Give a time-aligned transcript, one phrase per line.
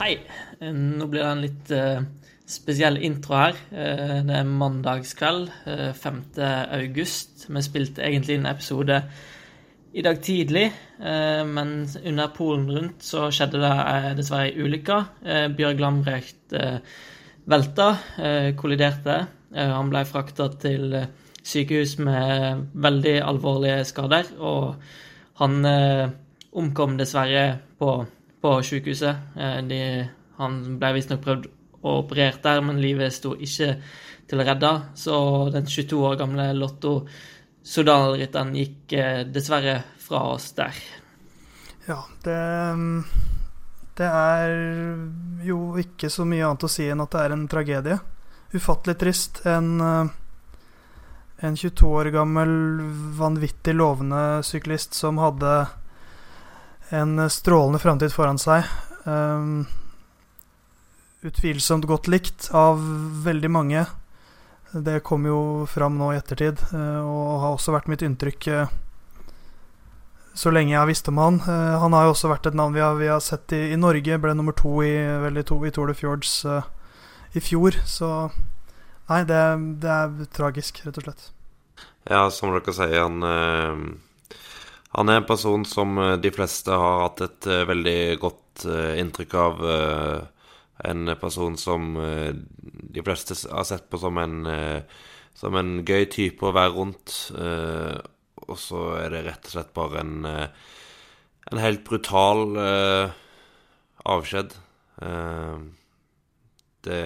[0.00, 0.14] Hei.
[0.64, 1.98] Nå blir det en litt uh,
[2.48, 3.58] spesiell intro her.
[3.68, 6.20] Uh, det er mandagskveld, uh, 5.
[6.78, 7.42] august.
[7.52, 8.96] Vi spilte egentlig en episode
[9.92, 10.68] i dag tidlig,
[11.50, 11.72] men
[12.06, 14.98] under Polen rundt så skjedde det dessverre ei ulykke.
[15.58, 16.54] Bjørg Lambrecht
[17.50, 17.88] velta,
[18.60, 19.16] kolliderte.
[19.50, 20.94] Han ble frakta til
[21.42, 24.78] sykehus med veldig alvorlige skader, og
[25.42, 25.58] han
[26.54, 27.48] omkom dessverre
[27.82, 27.96] på
[28.40, 29.16] på sykehuset.
[29.36, 29.80] Eh, de,
[30.40, 33.74] han ble visstnok prøvd og operert der, men livet sto ikke
[34.28, 34.72] til å redde.
[34.98, 35.16] Så
[35.54, 37.00] den 22 år gamle Lotto
[37.60, 40.76] Sodal-rytteren gikk eh, dessverre fra oss der.
[41.88, 42.40] Ja, det
[44.00, 44.50] Det er
[45.44, 47.98] jo ikke så mye annet å si enn at det er en tragedie.
[48.54, 49.42] Ufattelig trist.
[49.44, 50.06] En, eh,
[51.44, 52.80] en 22 år gammel,
[53.18, 55.52] vanvittig lovende syklist som hadde
[56.90, 58.66] en strålende framtid foran seg.
[59.04, 59.66] Um,
[61.22, 62.80] utvilsomt godt likt av
[63.24, 63.86] veldig mange.
[64.70, 68.76] Det kom jo fram nå i ettertid, uh, og har også vært mitt inntrykk uh,
[70.34, 71.40] så lenge jeg har visst om han.
[71.46, 73.78] Uh, han har jo også vært et navn vi har, vi har sett i, i,
[73.78, 74.20] Norge.
[74.22, 74.94] Ble nummer to i,
[75.24, 76.36] vel, i, to, i Tour de Fjords
[77.34, 77.78] i fjor.
[77.86, 78.08] Så
[79.10, 79.42] nei, det,
[79.82, 81.26] det, er tragisk, rett og slett.
[82.10, 84.00] Ja, som dere sier, han
[84.96, 88.98] han er en person som eh, de fleste har hatt et uh, veldig godt uh,
[88.98, 89.66] inntrykk av.
[90.80, 94.48] En person som de fleste har sett på som en,
[95.36, 97.16] som en gøy type å være rundt.
[98.48, 102.56] og så er det rett og slett bare en, en helt brutal
[104.16, 104.56] avskjed.
[106.88, 107.02] det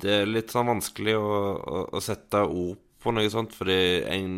[0.00, 1.30] det er litt sånn vanskelig å,
[1.60, 4.34] å, å sette ord på noe sånt, fordi en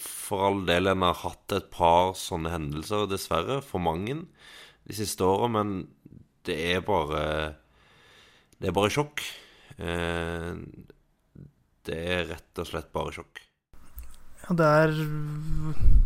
[0.00, 4.22] for all del en har hatt et par sånne hendelser, dessverre, for mange
[4.84, 5.76] de siste åra, men
[6.44, 7.56] det er bare
[8.60, 9.20] Det er bare sjokk.
[9.76, 10.52] Eh,
[11.84, 13.42] det er rett og slett bare sjokk.
[14.44, 14.92] Ja, det er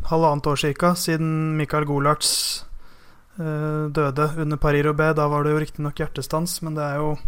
[0.08, 2.64] halvannet år cirka siden Mikael Golarts
[3.38, 5.14] eh, døde under Paris-Roubais.
[5.14, 7.18] Da var det jo riktignok hjertestans, men det er jo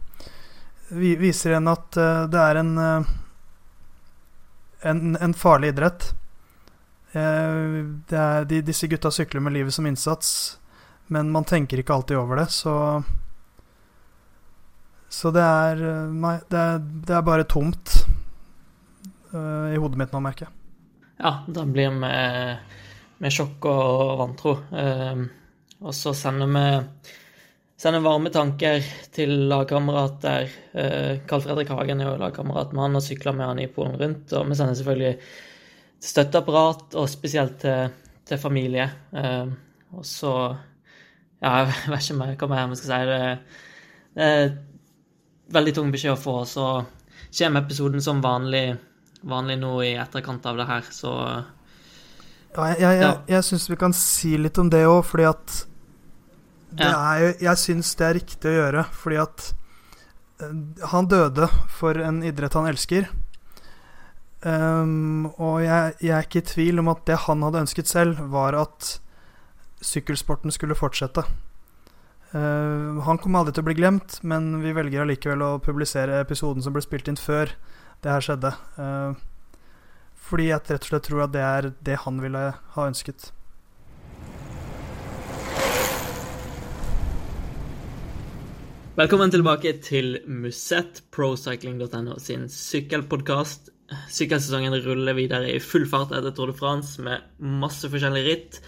[0.91, 2.73] Viser igjen at eh, det er en
[4.83, 6.11] en, en farlig idrett.
[7.13, 7.81] Eh,
[8.15, 10.59] er, de, disse gutta sykler med livet som innsats,
[11.11, 13.03] men man tenker ikke alltid over det, så
[15.11, 15.81] Så det er
[16.15, 17.97] Nei, det er, det er bare tomt
[19.35, 20.55] uh, i hodet mitt nå, merker jeg.
[21.19, 22.61] Ja, det blir med,
[23.19, 24.55] med sjokk og vantro.
[24.71, 25.27] Uh,
[25.83, 26.63] og så sender vi
[27.81, 30.47] sender varme tanker til lagkamerater.
[30.79, 33.99] Uh, Carl Fredrik Hagen er jo lagkamerat med han og sykler med han i Polen
[33.99, 34.31] rundt.
[34.31, 35.17] Og vi sender selvfølgelig
[36.01, 37.93] støtteapparat, og spesielt til,
[38.27, 38.89] til familie.
[39.13, 39.53] Eh,
[39.97, 40.35] og så
[41.41, 42.99] Ja, jeg vet ikke mer hva mer jeg skal si.
[43.09, 43.21] Det,
[44.17, 44.51] det er
[45.55, 46.67] veldig tung beskjed å få, så
[47.39, 48.75] kommer episoden som vanlig,
[49.25, 51.15] vanlig nå i etterkant av det her, så
[52.51, 55.57] ja, jeg, jeg, jeg, jeg syns vi kan si litt om det òg, fordi at
[56.71, 59.47] det er, jeg syns det er riktig å gjøre, fordi at
[60.43, 60.57] eh,
[60.93, 63.09] han døde for en idrett han elsker.
[64.41, 68.21] Um, og jeg, jeg, er ikke i tvil om at det han hadde ønsket selv,
[68.33, 68.95] var at
[69.85, 71.25] sykkelsporten skulle fortsette.
[72.33, 76.65] Uh, han kommer aldri til å bli glemt, men vi velger allikevel å publisere episoden
[76.65, 77.53] som ble spilt inn før
[78.01, 78.55] det her skjedde.
[78.79, 79.13] Uh,
[80.31, 83.33] fordi jeg rett og slett tror at det er det han ville ha ønsket.
[89.01, 93.71] Velkommen tilbake til Musett, procycling.no sin sykkelpodkast.
[94.11, 98.61] Sykkelsesongen ruller videre i full fart etter Tour de France med masse forskjellige ritt.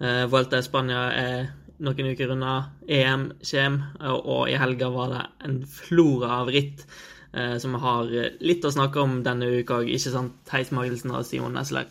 [0.00, 2.56] Uh, Vuelta i Spania er noen uker unna.
[2.88, 6.84] EM kommer, og i helga var det en flora av ritt
[7.32, 8.10] eh, som har
[8.44, 11.88] litt å snakke om denne uka òg, ikke sant, Theis Magelsen og Simon Nesler?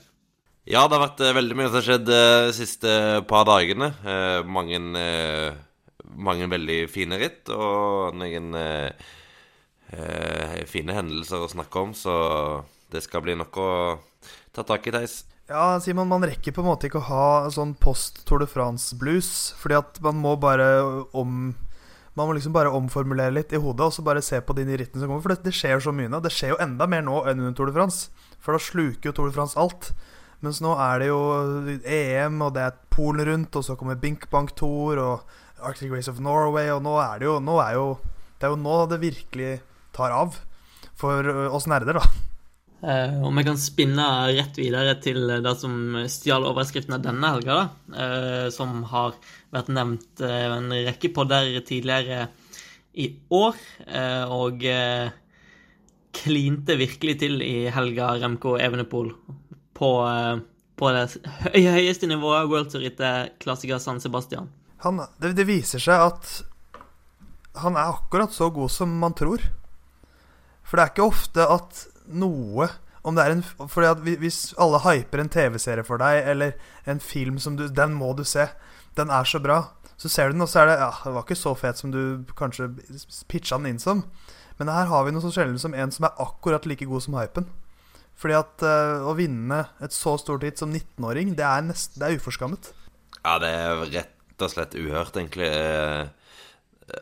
[0.70, 2.22] Ja, det har vært eh, veldig mye som har skjedd de
[2.54, 2.92] siste
[3.30, 3.92] par dagene.
[4.46, 4.84] Mange
[6.10, 8.54] mange veldig fine ritt og noen
[10.70, 12.16] fine hendelser å snakke om, så
[12.94, 13.72] det skal bli nok å
[14.56, 15.24] ta tak i, Theis.
[15.50, 19.56] Ja, Simon, man rekker på en måte ikke å ha sånn post Tour de France-blues,
[19.58, 20.68] fordi at man må bare
[21.18, 21.56] om
[22.18, 25.00] man må liksom bare omformulere litt i hodet og så bare se på de rittene
[25.00, 25.24] som kommer.
[25.24, 26.20] For det, det skjer jo så mye nå.
[26.22, 28.10] Det skjer jo enda mer nå enn under Tour de France.
[28.44, 29.92] For da sluker jo Tour de France alt.
[30.44, 31.20] Mens nå er det jo
[31.80, 35.34] EM, og det er Polen rundt, og så kommer Bink Bank Tour og
[35.64, 37.88] Arctic Race of Norway, og nå er det jo, nå er jo
[38.40, 39.50] Det er jo nå det virkelig
[39.96, 40.38] tar av
[41.00, 42.29] for oss nerder, da.
[42.80, 47.58] Uh, og vi kan spinne rett videre til det som stjal overskriften av denne helga.
[47.92, 49.18] Uh, som har
[49.52, 52.30] vært nevnt uh, en rekke podder tidligere
[53.00, 53.56] i år.
[54.34, 54.64] og
[56.12, 59.12] klinte virkelig til i helga Remco Evenepool
[59.78, 59.92] på,
[60.76, 61.06] på det
[61.54, 64.50] høyeste nivået World Tour etter klassiker San Sebastian.
[64.84, 66.34] Han, det, det viser seg at
[67.62, 69.46] han er akkurat så god som man tror.
[70.66, 72.70] For det er ikke ofte at noe
[73.08, 77.00] om det er en, fordi at Hvis alle hyper en TV-serie for deg, eller en
[77.00, 78.50] film som du Den må du se.
[78.98, 79.62] Den er så bra.
[79.98, 81.92] Så ser du den, og så er det Ja, det var ikke så fet som
[81.92, 82.70] du kanskje
[83.28, 84.04] pitcha den inn som.
[84.60, 87.16] Men her har vi noe så sjelden som en som er akkurat like god som
[87.16, 87.48] hypen.
[88.20, 91.48] Fordi at uh, å vinne et så stort hit som 19-åring, det,
[91.96, 92.74] det, er uforskammet.
[93.24, 95.48] Ja, det er rett og slett uhørt, egentlig.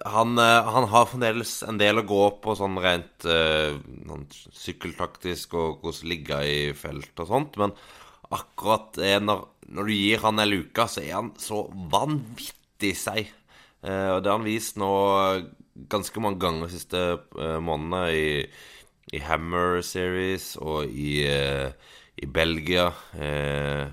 [0.06, 3.78] Han, eh, han, har fremdeles en del å gå på sånn rent uh,
[4.56, 7.76] sykkeltaktisk og hvordan ligge i felt og sånt, men
[8.34, 13.30] akkurat når, når, du gir han en luke, så er han så vanvittig seig.
[13.86, 14.92] Uh, og det har han vist nå
[15.92, 17.04] ganske mange ganger de siste
[17.38, 18.32] uh, månedene i,
[19.14, 22.90] i, Hammer Series og i, i Belgia.
[23.14, 23.88] Uh,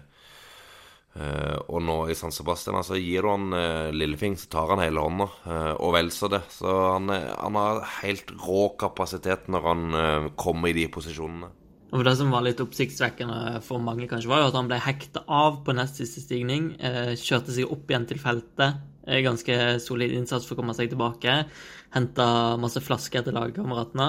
[1.14, 4.80] Uh, og nå i San Sebastian altså gir du han uh, lillefing, så tar han
[4.82, 6.40] hele hånda, uh, og vel så det.
[6.50, 11.52] Så han, han, har helt rå kapasitet når han uh, kommer i de posisjonene.
[11.94, 15.22] Og Det som var litt oppsiktsvekkende for mange, kanskje, var jo at han ble hekta
[15.30, 16.72] av på nest siste stigning.
[17.14, 18.80] kjørte seg opp igjen til feltet.
[19.06, 21.36] ganske solid innsats for å komme seg tilbake.
[21.94, 22.26] Henta
[22.58, 24.08] masse flasker til lagkameratene.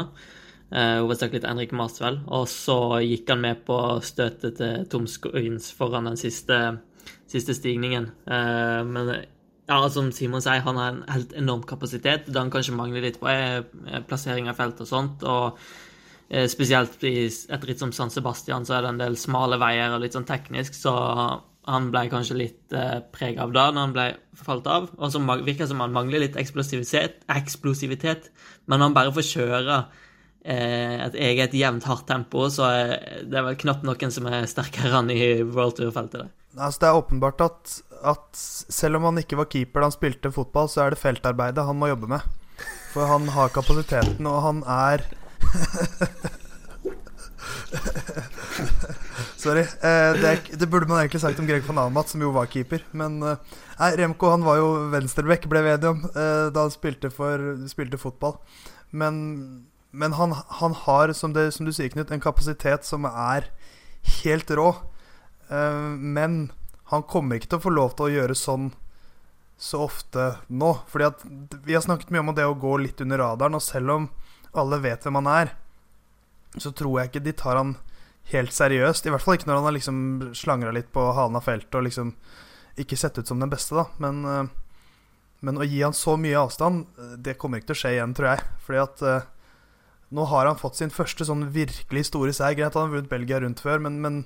[0.73, 2.17] Hovedsakelig til Henrik Masvel.
[2.25, 6.57] Og så gikk han med på støtet til Tom Skoins foran den siste
[7.35, 8.09] siste stigningen.
[8.25, 9.15] Eh, men
[9.65, 12.27] ja, som Simon sier, han har en helt enorm kapasitet.
[12.29, 13.65] Det han kanskje mangler litt på, er
[14.09, 15.25] plassering av felt og sånt.
[15.25, 15.57] og
[16.29, 19.95] eh, Spesielt i et ritt som San Sebastian så er det en del smale veier
[19.95, 20.93] og litt sånn teknisk, så
[21.65, 24.91] han ble kanskje litt eh, prega av det når han ble falt av.
[24.99, 28.29] Og så virker det som han mangler litt eksplosivitet, eksplosivitet
[28.69, 29.81] men han bare får kjøre
[30.45, 32.69] eh, et eget jevnt, hardt tempo, så
[33.25, 36.29] det er vel knapt noen som er sterkere enn i World Tour-feltet.
[36.57, 37.81] Altså, det er åpenbart at,
[38.11, 41.65] at, selv om han ikke var keeper da han spilte fotball, så er det feltarbeidet
[41.67, 42.21] han må jobbe med.
[42.93, 45.03] For han har kapasiteten, og han er
[49.45, 49.61] Sorry.
[49.61, 52.81] Eh, det, det, burde man egentlig sagt om Greg van Almat, som jo var keeper.
[52.97, 53.37] Men eh,
[53.79, 57.43] nei, Remco han var jo venstreback, ble vi enige om, eh, da han spilte, for,
[57.69, 58.39] spilte fotball.
[58.95, 59.13] Men,
[59.91, 63.51] men han, han, har, som, det, som du sier, Knut, en kapasitet som er
[64.23, 64.71] helt rå.
[65.49, 66.51] Eh, men
[66.91, 68.71] han kommer ikke til å få lov til å gjøre sånn
[69.57, 70.71] så ofte nå.
[70.91, 71.25] Fordi at
[71.65, 74.09] vi har snakket mye om det å gå litt under radaren, og selv om
[74.55, 75.53] alle vet hvem han er,
[76.57, 77.75] så tror jeg ikke de tar han
[78.31, 79.05] helt seriøst.
[79.05, 79.97] I hvert fall ikke når han har liksom
[80.37, 82.13] slangra litt på halen av feltet og liksom
[82.79, 83.87] ikke sett ut som den beste, da.
[84.03, 84.45] Men, eh,
[85.45, 86.87] men å gi han så mye avstand,
[87.21, 88.45] det kommer ikke til å skje igjen, tror jeg.
[88.65, 89.03] Fordi at
[90.15, 92.55] nå har han fått sin første sånn virkelig store seier.
[92.57, 94.23] Greit, han har vunnet Belgia rundt før, men, men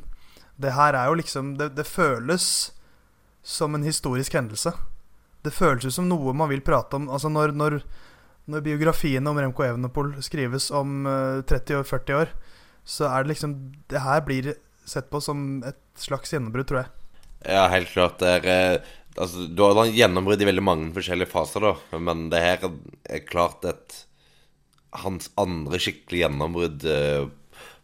[0.60, 2.46] det her er jo liksom det, det, føles
[3.44, 4.74] som en historisk hendelse.
[5.44, 7.08] Det føles ut som noe man vil prate om.
[7.10, 7.80] Altså når, når,
[8.52, 12.34] når biografiene om Remco Evenepool skrives om uh, 30 år, 40 år,
[12.84, 13.56] så er det liksom
[13.92, 14.54] Det her blir
[14.88, 16.92] sett på som et slags gjennombrudd, tror jeg.
[17.46, 18.20] Ja, helt klart.
[18.20, 22.00] Det er eh, Altså, du har gjennombrudd i veldig mange forskjellige faser, da.
[22.00, 22.62] Men det her
[23.10, 23.98] er klart et
[25.04, 27.26] hans andre skikkelig gjennombrudd eh,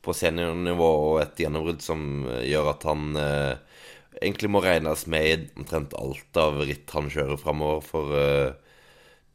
[0.05, 3.81] på seniornivå og et gjennombrudd som eh, gjør at han eh,
[4.21, 7.81] egentlig må regnes med i omtrent alt av ritt han kjører framover.
[7.85, 8.53] For eh,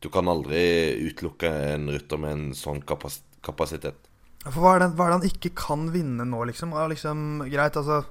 [0.01, 0.63] du kan aldri
[1.11, 4.09] utelukke en rytter med en sånn kapas kapasitet.
[4.47, 6.73] For hva er, det, hva er, det, han ikke kan vinne nå, liksom?
[6.77, 8.03] Ja, liksom greit, altså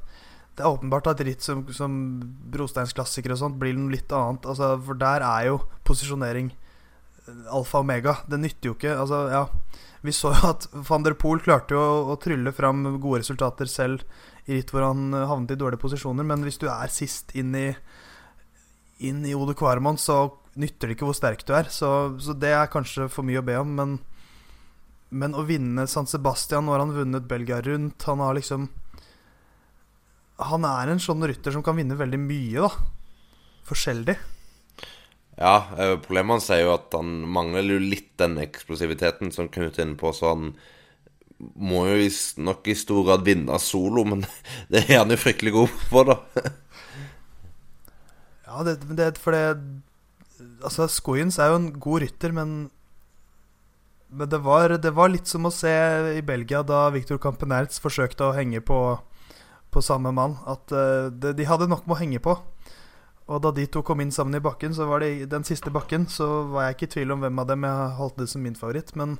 [0.54, 1.94] Det er åpenbart at ritt som, som
[2.54, 4.46] Brosteins klassiker og sånt blir noe litt annet.
[4.50, 8.20] Altså, for der er jo posisjonering eh, alfa og omega.
[8.30, 8.98] Det nytter jo ikke.
[8.98, 9.46] Altså, ja
[10.06, 14.06] vi så jo at van der Poel klarte jo å, trylle fram gode resultater selv
[14.48, 17.68] i ritt hvor han havnet i dårlige posisjoner, men hvis du er sist inn i
[19.00, 20.27] inn i Ode Kvarmann, så
[20.60, 21.70] nytter det ikke hvor sterk du er.
[21.72, 21.89] Så,
[22.20, 23.94] så, det er kanskje for mye å be om, men,
[25.10, 28.03] men å vinne San Sebastian Nå har han vunnet Belgia rundt.
[28.10, 28.68] Han har liksom
[30.50, 33.15] Han er en sånn rytter som kan vinne veldig mye, da.
[33.70, 34.18] Forskjellig.
[35.39, 39.79] Ja, eh, problemet hans er jo at han mangler jo litt den eksplosiviteten som Knut
[39.79, 40.51] er inne på, så han
[41.39, 42.10] må jo
[42.43, 44.25] nok i stor grad vinne solo, men
[44.72, 46.17] det er han jo fryktelig god på, da.
[48.50, 49.46] ja, det, det, for det
[50.63, 52.69] Altså, Skojens er jo en god rytter, men
[54.10, 55.72] Men det var, det var litt som å se
[56.17, 58.98] i Belgia da Victor Campenerts forsøkte å henge på,
[59.69, 60.39] på samme mann.
[60.50, 60.74] At
[61.13, 62.34] de, de hadde nok med å henge på.
[63.29, 66.07] Og da de to kom inn sammen i bakken, så var det den siste bakken,
[66.09, 68.57] så var jeg ikke i tvil om hvem av dem jeg holdt det som min
[68.57, 68.95] favoritt.
[68.98, 69.15] Men,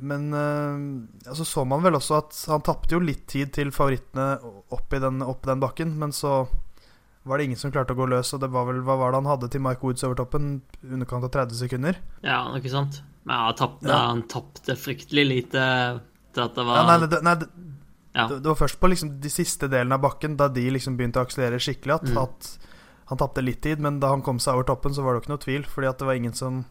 [0.00, 4.38] men så altså så man vel også at han tapte jo litt tid til favorittene
[4.72, 5.92] opp i den, opp den bakken.
[6.00, 6.46] Men så
[7.28, 8.32] var det ingen som klarte å gå løs.
[8.32, 10.54] Og det var vel, hva var det han hadde til Mike Woods over toppen?
[10.82, 12.00] Underkant av 30 sekunder?
[12.24, 13.02] Ja, noe sant?
[13.28, 14.00] Men han tapte, ja.
[14.08, 15.66] han tapte fryktelig lite
[16.32, 17.68] til at det var ja, nei, nei, nei,
[18.12, 18.26] ja.
[18.28, 21.26] det, var først på liksom de siste delene av bakken, da de liksom begynte å
[21.26, 22.20] akselerere skikkelig, at, mm.
[22.20, 23.80] at han tapte litt tid.
[23.84, 25.96] Men da han kom seg over toppen, så var det jo ikke noe tvil, fordi
[25.98, 26.62] det var ingen som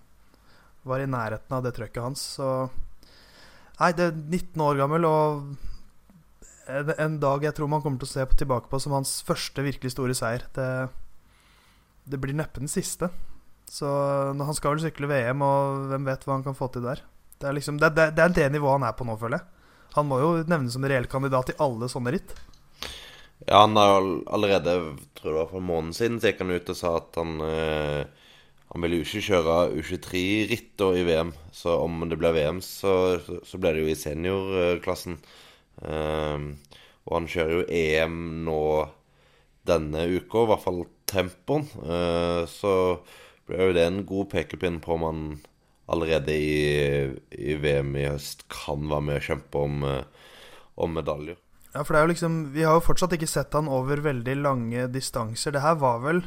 [0.88, 2.24] var i nærheten av det trøkket hans.
[2.38, 2.48] Så
[3.82, 5.46] Nei, det er 19 år gammel og
[6.70, 9.16] en, en, dag jeg tror man kommer til å se på, tilbake på som hans
[9.26, 10.46] første virkelig store seier.
[10.54, 10.68] Det,
[12.06, 13.10] det blir neppe den siste.
[13.72, 17.02] Så Han skal vel sykle VM, og hvem vet hva han kan få til der.
[17.42, 19.61] Det er, liksom, det, det, det er det nivået han er på nå, føler jeg.
[19.96, 22.34] Han må jo nevnes som reell kandidat i alle sånne ritt.
[23.48, 24.76] Ja, han har allerede,
[25.18, 27.18] tror jeg det var for en måned siden, så gikk han ut og sa at
[27.18, 28.02] han eh,
[28.72, 33.60] Han ville jo ikke kjøre U23-ritt i VM, så om det blir VM, så, så
[33.60, 35.18] blir det jo i seniorklassen.
[35.84, 36.46] Eh,
[37.02, 38.62] og han kjører jo EM nå
[39.68, 40.82] denne uka, i hvert fall
[41.12, 41.68] tempoen.
[41.84, 42.74] Eh, så
[43.50, 45.24] blir jo det en god pekepinn på om han
[45.90, 46.58] allerede i,
[47.32, 49.88] i, VM i høst kan være med og kjempe om,
[50.76, 51.40] om medaljer.
[51.72, 54.36] Ja, for det er jo liksom Vi har jo fortsatt ikke sett han over veldig
[54.44, 55.56] lange distanser.
[55.56, 56.26] Det her var vel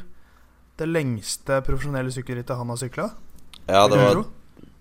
[0.79, 3.09] det lengste profesjonelle sykkelrittet han har sykla?
[3.65, 4.23] Ja, det var,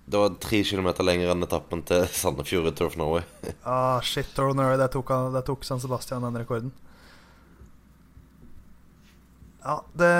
[0.04, 3.22] det var tre kilometer lenger enn etappen til Sandefjord i Tour of Norway.
[3.62, 4.80] ah, shit, Tour of Norway.
[4.80, 6.74] Der tok, der tok San Sebastian den rekorden.
[9.64, 10.10] Ja, det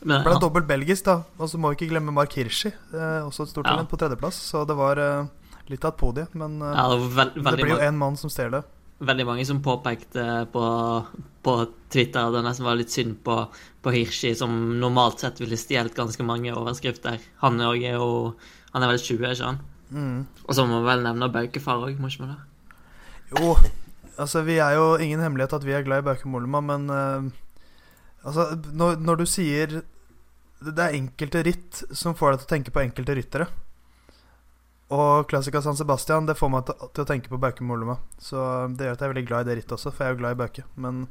[0.00, 0.42] mm, det ble ja.
[0.42, 1.20] dobbelt belgisk, da.
[1.38, 2.72] Og så må vi ikke glemme Mark Hirschi.
[2.94, 3.90] Også et stort talent ja.
[3.90, 4.38] på tredjeplass.
[4.52, 5.28] Så det var uh,
[5.70, 8.32] litt av et podium, Men uh, ja, det, veld, det, blir jo én mann som
[8.32, 8.64] stjeler det.
[9.04, 10.64] Veldig mange som påpekte på,
[11.44, 11.54] på
[11.92, 13.40] Twitter det nesten var litt synd på,
[13.82, 17.18] på Hirschi, som normalt sett ville stjålet ganske mange overskrifter.
[17.42, 18.06] Han er jo
[18.74, 19.62] han er vel 20, ikke han?
[19.94, 20.18] Mm.
[20.48, 22.40] Og så må vi vel nevne Baukefar òg, må ikke vi det?
[23.30, 23.52] Jo,
[24.18, 27.28] altså vi er jo ingen hemmelighet at vi er glad i Bauke Mollema, men uh,
[28.24, 29.80] altså når, når, du sier
[30.64, 33.46] Det er enkelte ritt som får deg til å tenke på enkelte ryttere.
[34.94, 37.98] Og klassika San Sebastian det får meg til, å tenke på Bauke Mollema.
[38.20, 38.38] Så
[38.76, 40.20] det gjør at jeg er veldig glad i det rittet også, for jeg er jo
[40.22, 40.64] glad i Bauke.
[40.76, 41.04] Men,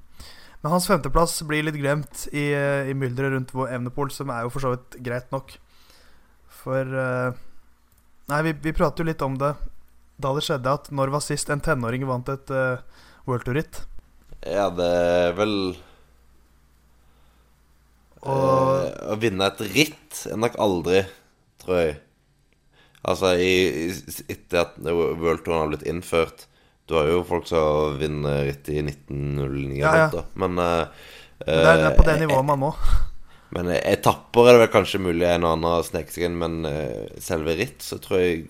[0.61, 4.65] men hans femteplass blir litt glemt i, i mylderet rundt Evnepol, som er jo for
[4.65, 5.55] så vidt greit nok.
[6.63, 7.41] For uh,
[8.31, 9.51] Nei, vi, vi pratet jo litt om det
[10.23, 12.79] da det skjedde, at når var sist en tenåring vant et uh,
[13.27, 13.81] World Tour-ritt?
[14.47, 15.55] Ja, det er vel
[18.23, 18.47] og...
[18.87, 21.03] uh, Å vinne et ritt er nok aldri,
[21.63, 21.95] tror jeg.
[23.03, 23.89] Altså, i,
[24.31, 26.45] etter at World Tour har blitt innført
[26.87, 30.23] Du har jo folk som vinner ritt i 1909, ja, ja.
[30.39, 30.85] men uh,
[31.43, 32.71] det, er, det er på det nivået man må.
[33.53, 37.19] Men etapper er det vel kanskje mulig en og annen sneke seg inn, men uh,
[37.21, 38.47] selve ritt så tror jeg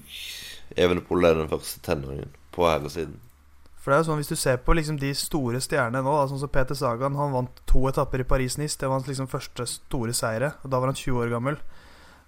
[0.80, 3.18] Evenepool er den første tenåringen på herresiden.
[3.18, 3.33] siden.
[3.84, 6.28] For det er jo sånn Hvis du ser på liksom de store stjernene nå, da,
[6.32, 8.78] sånn som Peter Sagan Han vant to etapper i Paris-Nice.
[8.80, 10.54] Det var hans liksom første store seire.
[10.63, 11.60] Og da var han 20 år gammel.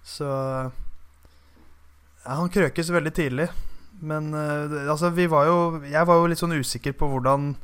[0.04, 3.48] Så ja, Han krøkes veldig tidlig.
[4.04, 5.56] Men uh, altså, vi var jo
[5.88, 7.54] Jeg var jo litt sånn usikker på hvordan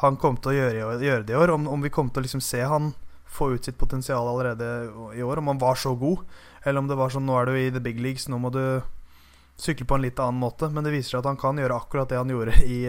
[0.00, 1.54] han kom til å gjøre, gjøre det i år.
[1.54, 2.92] Om, om vi kom til å liksom se han
[3.32, 4.66] få ut sitt potensial allerede
[5.16, 5.40] i år.
[5.40, 6.26] Om han var så god,
[6.64, 8.60] eller om det var sånn nå er du i the big leagues, nå må du
[9.56, 10.68] sykle på en litt annen måte.
[10.68, 12.80] Men det viser seg at han kan gjøre akkurat det han gjorde i,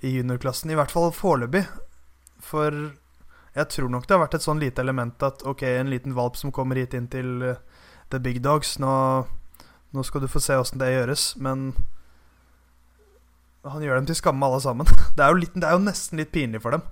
[0.00, 0.70] i juniorklassen.
[0.70, 1.64] I hvert fall foreløpig.
[2.44, 2.74] For
[3.58, 6.38] jeg tror nok det har vært et sånn lite element at ok, en liten valp
[6.38, 7.56] som kommer hit inn til uh,
[8.12, 8.92] the big dogs, nå,
[9.94, 11.32] nå skal du få se åssen det gjøres.
[11.42, 11.72] Men
[13.66, 14.88] han gjør dem til skamme, alle sammen.
[15.18, 16.84] Det er, litt, det er jo nesten litt pinlig for dem.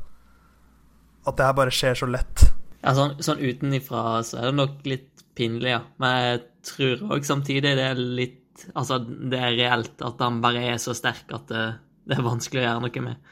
[1.27, 2.49] At det her bare skjer så lett.
[2.83, 5.81] Ja, sånn, sånn utenifra så er det nok litt pinlig, ja.
[6.03, 10.63] Men jeg tror òg samtidig det er litt Altså, det er reelt at han bare
[10.65, 11.65] er så sterk at det,
[12.09, 13.31] det er vanskelig å gjøre noe med.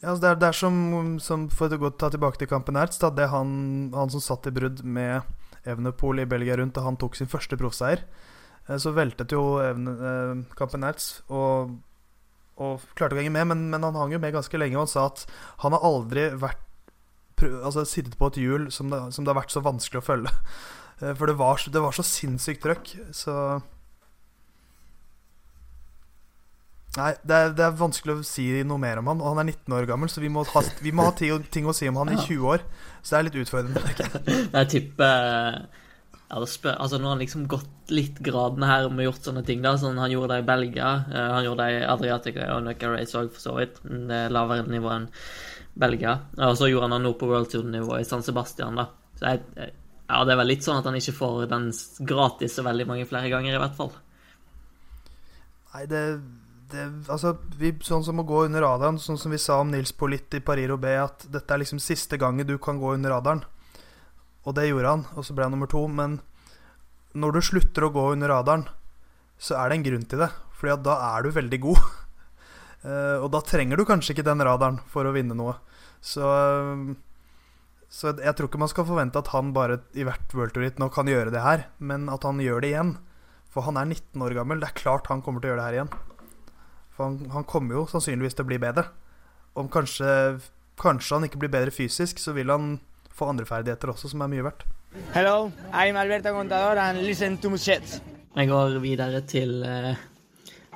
[0.00, 0.76] Ja, altså det, er, det er som,
[1.20, 3.50] som, For å ta tilbake til kampen Ertz, det det han,
[3.92, 5.28] han som satt i brudd med
[5.68, 8.06] Evenepool i Belgia rundt da han tok sin første proffseier,
[8.66, 11.76] eh, så veltet jo Evne, eh, kampen Ertz og,
[12.56, 14.92] og klarte å henge med, men, men, han hang jo med ganske lenge, og han
[14.94, 15.26] sa at
[15.66, 19.52] han har aldri vært altså, sittet på et hjul som det, som det, har vært
[19.52, 20.36] så vanskelig å følge.
[21.00, 22.90] Eh, for det var, det var så sinnssykt trøkk.
[23.16, 23.32] Så
[26.96, 29.20] Nei, det er, det er, vanskelig å si noe mer om han.
[29.22, 31.74] Og han er 19 år gammel, så vi må ha, vi må ha ting, å
[31.76, 32.64] si om han i 20 år.
[32.98, 34.08] Så det er litt utfordrende.
[34.58, 35.68] Jeg tipper
[36.30, 39.62] ja, altså Nå har han liksom gått litt gradene her med gjort sånne ting.
[39.64, 42.90] da, sånn Han gjorde det i Belgia, uh, han gjorde det i Adriatica og Nucca
[42.92, 43.80] Race òg, for så vidt.
[43.82, 45.08] Det er lavere nivå enn
[45.78, 46.16] Belgia.
[46.38, 48.86] Og så gjorde han det nå på World Tour-nivå i San Sebastian, da.
[49.18, 49.72] Så jeg,
[50.10, 51.70] ja, det er vel litt sånn at han ikke får den
[52.06, 53.92] gratis så veldig mange flere ganger, i hvert fall.
[55.70, 56.02] Nei, det,
[56.72, 59.92] det Altså, vi, sånn som å gå under radaren, sånn som vi sa om Nils
[59.96, 63.44] Politt i Paris Roubais, at dette er liksom siste gangen du kan gå under radaren.
[64.48, 65.82] Og det gjorde han, og så ble han nummer to.
[65.88, 66.20] Men
[67.12, 68.68] når du slutter å gå under radaren,
[69.40, 70.30] så er det en grunn til det.
[70.60, 71.84] Fordi da er du veldig god.
[72.84, 75.56] uh, og da trenger du kanskje ikke den radaren for å vinne noe.
[76.00, 76.92] Så, uh,
[77.90, 80.90] så jeg tror ikke man skal forvente at han bare i hvert World Tour nå
[80.94, 82.94] kan gjøre det her, men at han gjør det igjen.
[83.50, 84.60] For han er 19 år gammel.
[84.62, 85.92] Det er klart han kommer til å gjøre det her igjen.
[87.00, 88.82] For han, han kommer jo sannsynligvis til å bli bedre.
[89.56, 90.08] Om kanskje,
[90.76, 92.74] kanskje han ikke blir bedre fysisk, så vil han
[93.16, 94.66] få andre ferdigheter også, som er mye verdt.
[95.14, 97.96] Hello, I'm Alberto Contador and listen to Mushet.
[98.36, 99.96] Jeg går videre til uh,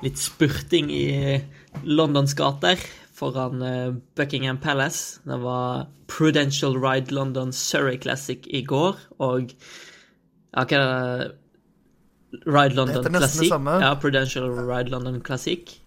[0.01, 1.37] litt spurting i
[1.85, 2.81] Londons gater
[3.13, 5.21] foran uh, Buckingham Palace.
[5.29, 12.73] Det var Prudential Ride London Surrey Classic i går, og ja, hva er det Ride
[12.81, 13.11] London Classic.
[13.13, 13.81] Det heter nesten det samme.
[13.85, 15.81] Ja, Prudential Ride London Classic.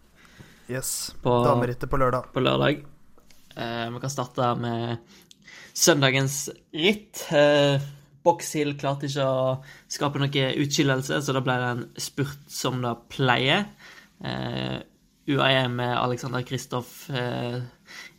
[0.68, 1.14] Yes.
[1.25, 2.28] Damerittet på lørdag.
[2.34, 2.82] På lørdag.
[3.56, 4.98] Eh, vi kan starte med
[5.72, 7.25] søndagens ritt.
[7.32, 7.80] Eh,
[8.25, 9.56] Boxhill klarte ikke å
[9.88, 13.68] skape noe utskillelse, så da ble det en spurt som det pleier.
[14.20, 14.78] Eh,
[15.28, 17.60] UAE med Alexander Kristoff eh,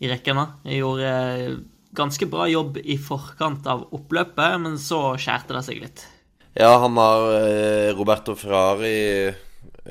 [0.01, 0.45] i rekkene.
[0.73, 1.59] Gjorde eh,
[1.97, 6.05] ganske bra jobb i forkant av oppløpet, men så skjærte det seg litt.
[6.57, 9.29] Ja, han har eh, Roberto Ferrari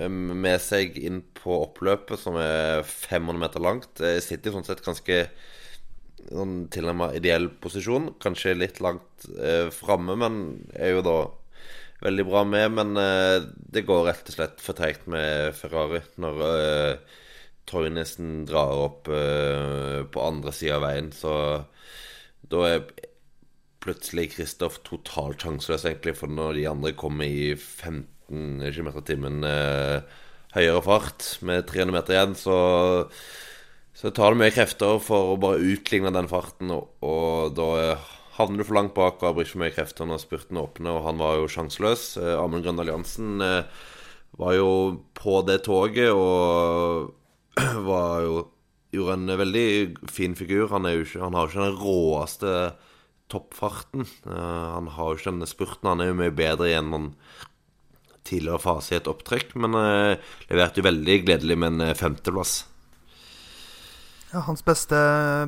[0.06, 3.90] med seg inn på oppløpet, som er 500 meter langt.
[3.98, 5.22] Jeg sitter sånn sett ganske
[6.28, 8.12] sånn med ideell posisjon.
[8.22, 10.40] Kanskje litt langt eh, framme, men
[10.76, 11.18] er jo da
[12.04, 12.74] veldig bra med.
[12.76, 17.16] Men eh, det går rett og slett for treigt med Ferrari når eh,
[17.68, 21.10] Toynesen drar opp eh, på andre sida av veien.
[21.12, 21.32] Så
[22.48, 22.86] da er
[23.84, 27.54] plutselig Kristoff totalt sjanseløs, egentlig, for når de andre kommer i
[28.28, 30.00] 15 km i timen eh,
[30.54, 32.58] høyere fart med 300 meter igjen, så
[33.98, 37.96] så tar det mye krefter for å bare utligne den farten, og, og da
[38.36, 41.06] havner du for langt bak og har brukt for mye krefter når spurten åpner, og
[41.08, 42.04] han var jo sjanseløs.
[42.22, 43.80] Eh, Amund Grøndal Jansen eh,
[44.38, 44.68] var jo
[45.18, 47.10] på det toget og
[47.90, 48.46] var jo
[48.88, 49.68] Gjorde en veldig
[50.08, 50.70] fin figur.
[50.72, 52.52] Han, ikke, han har jo ikke den råeste
[53.28, 54.06] toppfarten.
[54.24, 55.90] Uh, han har jo ikke denne spurten.
[55.90, 57.10] Han er jo mye bedre i en noen
[58.28, 62.60] tidligere fase i et opptrekk, men uh, leverte jo veldig gledelig med en femteplass.
[64.28, 64.96] Ja, hans beste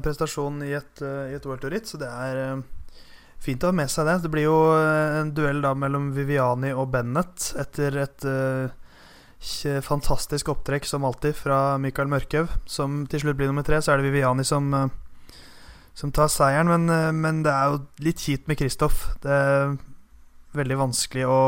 [0.00, 2.62] prestasjon i et, uh, et World Tour-ritt, så det er uh,
[3.42, 4.14] fint å ha med seg det.
[4.24, 8.28] Det blir jo uh, en duell da mellom Viviani og Bennett etter et
[9.84, 13.78] fantastisk opptrekk som alltid fra Mikael Mørkhaug, som til slutt blir nummer tre.
[13.80, 14.68] Så er det Viviani som,
[15.96, 19.06] som tar seieren, men, men, det er jo litt kjipt med Kristoff.
[19.24, 19.78] Det er
[20.60, 21.40] veldig vanskelig å,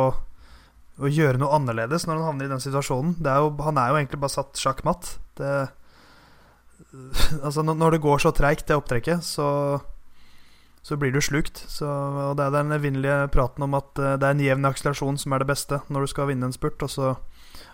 [1.03, 3.17] å gjøre noe annerledes når han havner i den situasjonen.
[3.27, 5.17] Er jo, han er jo egentlig bare satt sjakk matt.
[5.41, 5.53] Det
[7.45, 9.81] Altså, når det går så treigt, det opptrekket, så,
[10.83, 11.65] så blir du slukt.
[11.69, 15.21] Så, og det er den evinnelige praten om at eh, det er en jevn akselerasjon
[15.21, 17.15] som er det beste når du skal vinne en spurt, og så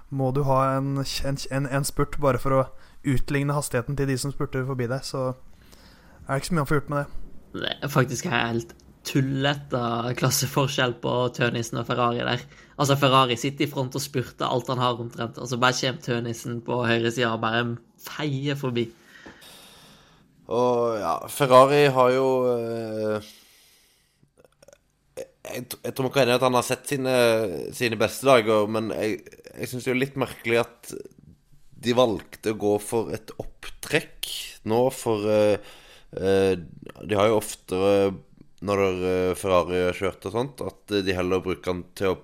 [0.08, 2.66] må du ha en, en, en spurt bare for å
[3.08, 5.04] utligne hastigheten til de som spurter forbi deg.
[5.04, 7.24] Så er det ikke så mye å få gjort med det.
[7.58, 8.74] Det er faktisk helt
[9.08, 9.80] tullete
[10.18, 12.44] klasseforskjell på Tønisen og Ferrari der.
[12.78, 16.04] Altså, Ferrari sitter i front og spurter alt han har omtrent, og så bare kommer
[16.04, 17.64] Tønisen på høyresida og bare
[18.04, 18.86] feier forbi.
[20.48, 23.32] Og ja, Ferrari har jo eh,
[25.48, 27.16] jeg, jeg, tror nok enig at han har sett sine,
[27.76, 29.20] sine beste dager, men jeg,
[29.54, 30.94] jeg syns det er litt merkelig at
[31.78, 34.30] de valgte å gå for et opptrekk
[34.68, 35.76] nå, for uh,
[36.18, 37.92] uh, de har jo oftere
[38.64, 42.18] når uh, Ferrari har kjørt og sånt, at de heller bruker den til å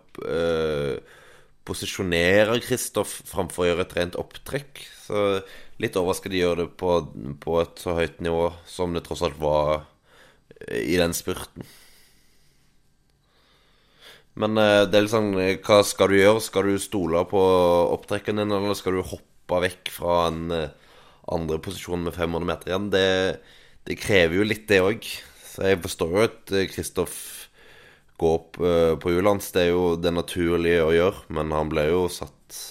[1.64, 4.82] posisjonere Kristoff framfor å gjøre et rent opptrekk.
[5.06, 5.22] Så
[5.80, 6.98] litt overraska de gjør det på,
[7.40, 9.86] på, et så høyt nivå som det tross alt var
[10.68, 11.66] i den spurten.
[14.40, 16.42] Men eh, det er litt sånn Hva skal du gjøre?
[16.42, 17.42] Skal du stole på
[17.94, 20.72] opptrekken din, eller skal du hoppe vekk fra en eh,
[21.34, 22.90] andre posisjon med 500 meter igjen?
[22.92, 23.06] Det,
[23.86, 25.06] det krever jo litt, det òg.
[25.62, 27.50] Jeg forstår jo at Kristoff eh,
[28.22, 28.58] går opp
[29.02, 29.42] på hjulene.
[29.54, 32.62] Det er jo det naturlige å gjøre, men han ble jo satt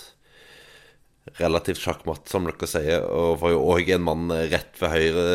[1.39, 3.03] relativt sjakkmatt, som dere sier.
[3.07, 5.25] Og får jo òg en mann rett ved høyre,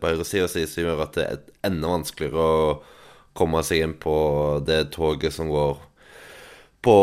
[0.00, 2.72] på høyresida si som gjør at det er enda vanskeligere å
[3.36, 4.14] komme seg inn på
[4.66, 5.78] det toget som går
[6.84, 6.96] på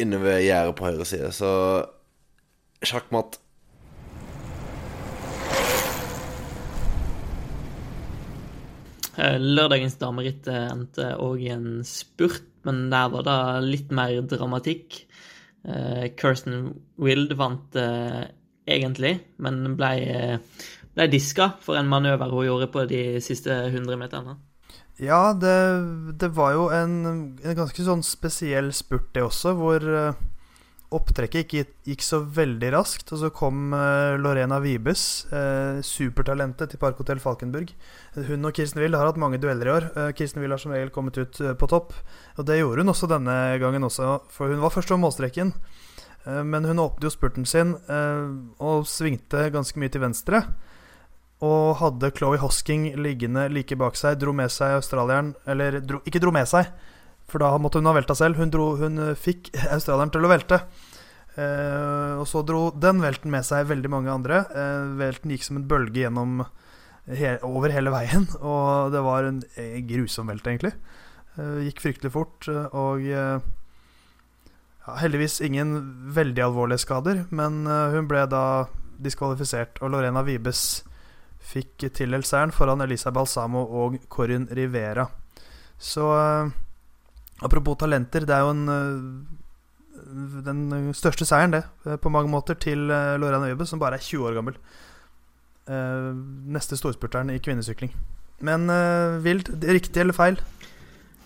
[0.00, 1.32] inne ved gjerdet på høyre side.
[1.34, 1.50] Så
[2.84, 3.40] sjakkmatt.
[9.40, 14.98] Lørdagens dameritt eh, endte òg i en spurt, men der var det litt mer dramatikk.
[15.66, 17.78] Eh, Kirsten Wild vant
[18.66, 20.40] egentlig, men ble,
[20.96, 24.36] ble diska for en manøver hun gjorde på de siste 100 meterne.
[24.98, 25.56] Ja, det,
[26.18, 26.94] det var jo en,
[27.36, 29.84] en, ganske sånn spesiell spurt, det også, hvor
[30.94, 33.10] opptrekket gikk, gikk så veldig raskt.
[33.14, 37.72] Og så kom uh, Lorena Vibes, uh, supertalentet til Parkhotell Falkenburg.
[38.28, 39.88] Hun og Kirsten Wild har hatt mange dueller i år.
[39.96, 41.96] Uh, Kirsten Wild har som regel kommet ut på topp.
[42.36, 45.54] Og det gjorde hun også denne gangen også, for hun var først over målstreken.
[46.26, 47.76] men hun åpnet jo spurten sin
[48.58, 50.40] og svingte ganske mye til venstre.
[51.44, 56.22] Og hadde Chloé Hosking liggende like bak seg, dro med seg australieren Eller dro, ikke
[56.22, 56.70] dro med seg,
[57.30, 58.38] for da måtte hun ha velta selv.
[58.40, 60.60] Hun, dro, hun fikk australieren til å velte.
[61.36, 64.44] Eh, og så dro den velten med seg veldig mange andre.
[64.48, 66.40] Eh, velten gikk som en bølge gjennom
[67.06, 68.26] he over hele veien.
[68.40, 70.72] Og det var en eh, grusom velt, egentlig.
[71.36, 72.48] Eh, gikk fryktelig fort.
[72.72, 73.38] Og eh,
[74.86, 75.76] ja, heldigvis ingen
[76.16, 77.24] veldig alvorlige skader.
[77.30, 78.44] Men eh, hun ble da
[79.02, 79.82] diskvalifisert.
[79.82, 80.84] Og Lorena Vibes
[81.46, 85.04] fikk tildelt seieren foran Elisa Balsamo og Corin Rivera.
[85.78, 86.08] Så
[87.44, 92.54] Apropos talenter, det er jo en, eh, den største seieren, det, eh, på mange måter,
[92.54, 94.56] til eh, Lorraine Øybe, som bare er 20 år gammel.
[95.66, 97.90] Neste storspurteren i kvinnesykling.
[98.46, 98.68] Men
[99.24, 100.38] vilt, riktig eller feil?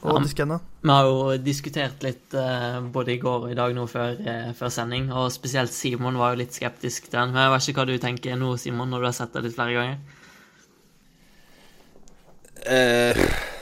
[0.00, 0.56] Og ja, diskene?
[0.80, 4.16] Vi har jo diskutert litt både i går og i dag nå før,
[4.56, 7.34] før, sending, og spesielt Simon var jo litt skeptisk til den.
[7.34, 9.58] Men jeg vet ikke hva du tenker nå, Simon, når du har sett det litt
[9.60, 10.00] flere ganger?
[12.64, 13.58] Eh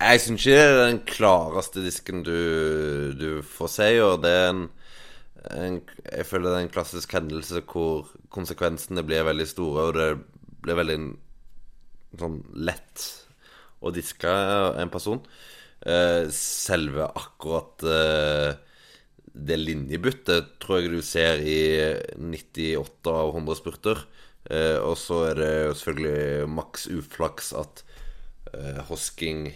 [0.00, 2.36] jeg syns ikke det er den klareste disken du,
[3.20, 4.62] du får se, og det er en,
[5.52, 10.08] en, Jeg føler det er en klassisk hendelse hvor konsekvensene blir veldig store, og det
[10.64, 10.98] blir veldig
[12.20, 13.06] sånn lett
[13.80, 14.32] å diske
[14.80, 15.20] en person.
[15.80, 18.50] Eh, selve akkurat eh,
[19.32, 21.60] det linjebyttet tror jeg du ser i
[22.20, 24.02] 98 av 100 spurter.
[24.50, 27.84] Eh, og så er det jo selvfølgelig maks uflaks at
[28.88, 29.52] Hosking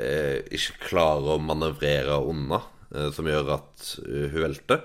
[0.00, 2.60] eh, ikke klarer å manøvrere unna,
[2.94, 4.84] eh, som gjør at uh, hun velter.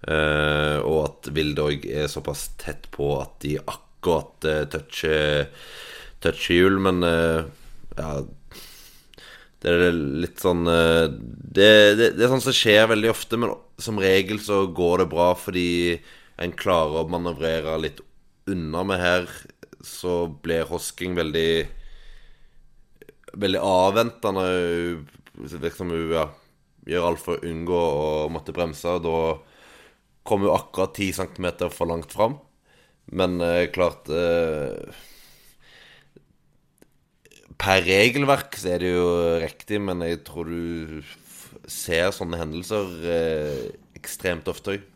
[0.00, 5.50] Eh, og at Vilde òg er såpass tett på at de akkurat uh, toucher,
[6.24, 7.44] toucher hjul, men uh,
[7.98, 8.12] ja
[9.60, 13.98] det er litt sånn det, det, det, er sånn som skjer veldig ofte, men som
[14.00, 15.98] regel så går det bra fordi
[16.40, 18.00] en klarer å manøvrere litt
[18.48, 18.80] unna.
[18.88, 19.28] med her
[19.84, 21.68] så blir Hosking veldig
[23.38, 24.46] veldig avventende.
[25.40, 26.26] Virker som hun ja,
[26.88, 28.96] gjør alt for å unngå å måtte bremse.
[29.04, 29.16] Da
[30.26, 32.38] kom hun akkurat 10 cm for langt fram.
[33.10, 35.00] Men eh, klart eh,
[37.60, 39.08] Per regelverk så er det jo
[39.42, 41.02] riktig, men jeg tror du
[41.68, 43.66] ser sånne hendelser eh,
[43.98, 44.86] ekstremt ofte òg.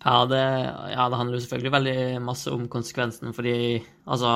[0.00, 3.54] Ja, ja, det handler jo selvfølgelig veldig masse om konsekvensen, fordi
[4.08, 4.34] altså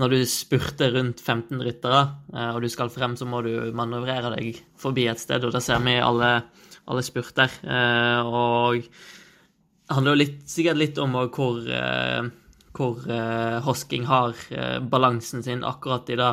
[0.00, 2.02] når du spurter rundt 15 ryttere,
[2.34, 5.62] eh, og du skal frem, så må du manøvrere deg forbi et sted, og det
[5.62, 6.30] ser vi i alle,
[6.90, 7.52] alle spurter.
[7.62, 12.26] Eh, og det handler jo litt, sikkert litt om hvor, eh,
[12.74, 13.06] hvor
[13.62, 14.34] Hosking har
[14.82, 16.30] balansen sin akkurat i det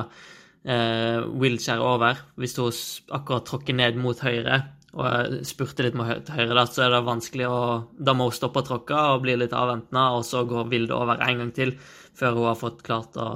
[0.65, 2.17] wheelchair over.
[2.41, 2.74] Hvis hun
[3.13, 4.63] akkurat tråkker ned mot høyre
[4.97, 7.60] og spurter litt mot høyre, da, så er det vanskelig å
[7.93, 11.21] Da må hun stoppe å tråkke og bli litt avventende, og så går Vilde over
[11.21, 11.76] en gang til
[12.21, 13.31] før hun har fått klart å,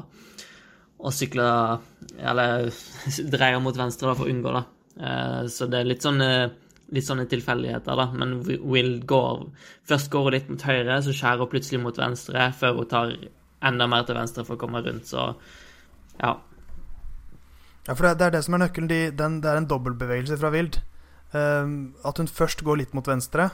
[0.98, 1.48] å sykle
[2.22, 2.70] Eller
[3.36, 4.64] dreie mot venstre da, for å unngå det.
[5.02, 6.30] Eh, så det er litt sånne,
[6.96, 8.08] litt sånne tilfeldigheter, da.
[8.16, 9.48] Men Will går
[9.90, 13.16] Først går hun litt mot høyre, så skjærer hun plutselig mot venstre før hun tar
[13.66, 15.32] enda mer til venstre for å komme rundt, så
[16.20, 16.36] ja.
[17.86, 18.90] Ja, for det, er det som er nøkkelen.
[18.90, 20.80] De, den, det er en dobbeltbevegelse fra Wild.
[21.36, 23.50] Um, at hun først går litt mot venstre,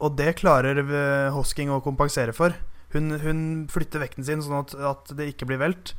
[0.00, 0.80] og det klarer
[1.34, 2.54] Hosking å kompensere for.
[2.96, 5.92] Hun, hun, flytter vekten sin sånn at, at, det ikke blir velt.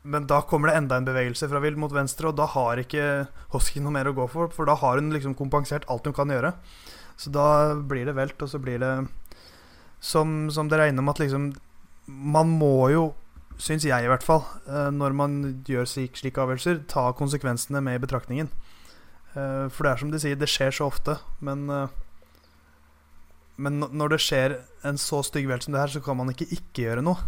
[0.00, 3.26] Men da kommer det enda en bevegelse fra Wild mot venstre, og da har ikke
[3.52, 4.48] Hoskin noe mer å gå for.
[4.54, 6.54] For da har hun liksom kompensert alt hun kan gjøre.
[7.20, 8.94] Så da blir det velt, og så blir det
[10.00, 11.52] Som, som er innom, at liksom
[12.08, 13.02] Man må jo,
[13.60, 15.34] syns jeg i hvert fall, eh, når man
[15.68, 18.48] gjør slike avgjørelser, ta konsekvensene med i betraktningen.
[19.36, 21.18] Eh, for det er som de sier, det skjer så ofte.
[21.44, 21.92] Men eh,
[23.60, 24.56] men når det skjer
[24.88, 27.20] en så stygg velt som det her, så kan man ikke ikke gjøre noe,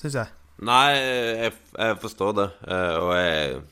[0.00, 0.32] syns jeg.
[0.64, 2.50] Nei, jeg, jeg, forstår det.
[2.70, 3.62] Eh, og jeg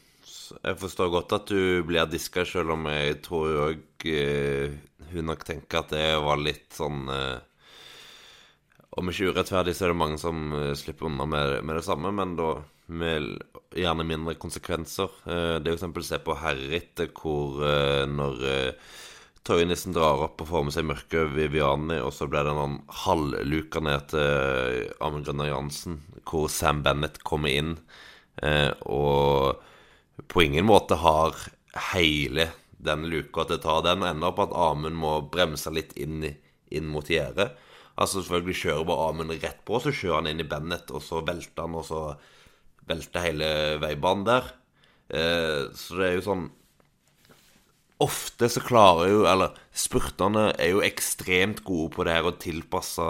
[0.52, 4.74] jeg forstår godt at du blir diska, selv om jeg tror òg eh,
[5.14, 7.38] hun nok tenker at det var litt sånn eh,
[9.00, 12.34] Om ikke urettferdig, så er det mange som slipper unna med, med det samme, men
[12.36, 12.50] da
[12.92, 13.30] med
[13.72, 15.08] gjerne mindre konsekvenser.
[15.24, 17.56] Det er eksempel se på Herrit, hvor
[18.04, 18.42] når
[19.42, 23.82] Tøyenissen drar opp og får med seg mørke Viviani, og så blir det noen halvluka
[23.82, 27.72] ned til Amund Grønner Jansen, hvor Sam Bennett kommer inn
[28.38, 29.58] eh, og
[30.30, 31.34] på ingen måte har
[31.90, 32.52] hele
[32.82, 34.06] den luka til å ta den.
[34.06, 36.22] Ender opp at Amund må bremse litt inn,
[36.70, 37.50] inn mot gjerdet.
[37.98, 41.24] Altså selvfølgelig kjører bare Amund rett på, så kjører han inn i Bennett, og så
[41.26, 42.04] velter han, og så
[42.86, 43.52] velter hele
[43.82, 44.50] veibanen der.
[45.12, 46.50] Eh, så det er jo sånn
[48.02, 53.06] Ofte så klarer jo Eller spurterne er jo ekstremt gode på det her å tilpasse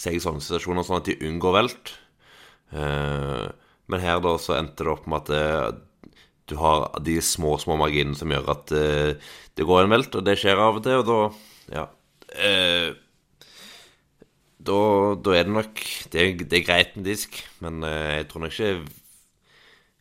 [0.00, 1.92] seg i sånne situasjoner, sånn at de unngår velt.
[2.74, 3.46] Eh,
[3.90, 6.14] men her da så endte det opp med at det,
[6.50, 10.26] du har de små, små marginene som gjør at eh, det går en velt, og
[10.26, 11.20] det skjer av og til, og da
[11.74, 11.86] Ja.
[12.34, 12.90] Eh,
[14.64, 14.78] da,
[15.20, 18.54] da, er det nok Det, det er greit med disk, men eh, jeg tror nok
[18.54, 18.70] ikke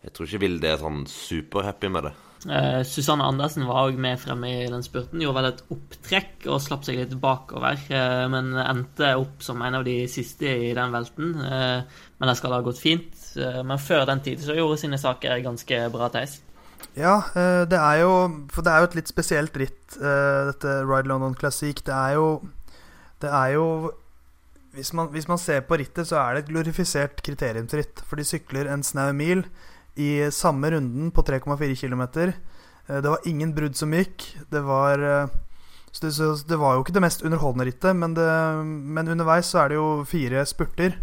[0.04, 2.14] Jeg tror ikke Vilde er sånn superhappy med det.
[2.50, 5.22] Eh, Susanne Andersen var òg med fremme i den spurten.
[5.24, 9.80] Gjorde vel et opptrekk og slapp seg litt bakover, uh, men endte opp som en
[9.80, 11.38] av de siste i den velten.
[11.40, 13.12] Uh, men det skal ha gått fint.
[13.34, 16.38] Men før den tid så gjorde sine saker ganske bra, Theis.
[16.94, 18.12] Ja, det er jo
[18.54, 21.80] For det er jo et litt spesielt ritt, dette Ride London Classic.
[21.82, 22.28] Det er jo
[23.24, 23.66] Det er jo
[24.78, 28.06] hvis man, hvis man ser på rittet, så er det et glorifisert kriteriumsritt.
[28.06, 29.44] For de sykler en snau mil
[29.96, 32.04] i samme runden på 3,4 km.
[32.88, 34.26] Det var ingen brudd som gikk.
[34.52, 35.34] Det var eh,
[36.02, 36.12] det,
[36.50, 38.30] det var jo ikke det mest underholdende rittet, men, det,
[38.66, 40.98] men underveis så er det jo fire spurter.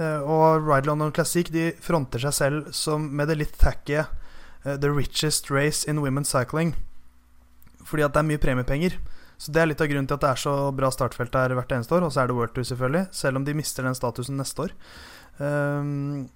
[0.00, 4.06] Eh, Og Ride London Classic de fronter seg selv som med det litt tacky eh,
[4.64, 6.74] The richest race in women's cycling.
[7.86, 8.96] Fordi at det er mye premiepenger.
[9.38, 11.76] Så det er litt av grunnen til at det er så bra startfelt her hvert
[11.76, 12.08] eneste år.
[12.08, 13.04] Og så er det World Tour, selvfølgelig.
[13.14, 14.72] Selv om de mister den statusen neste år.
[15.44, 16.26] Ehm,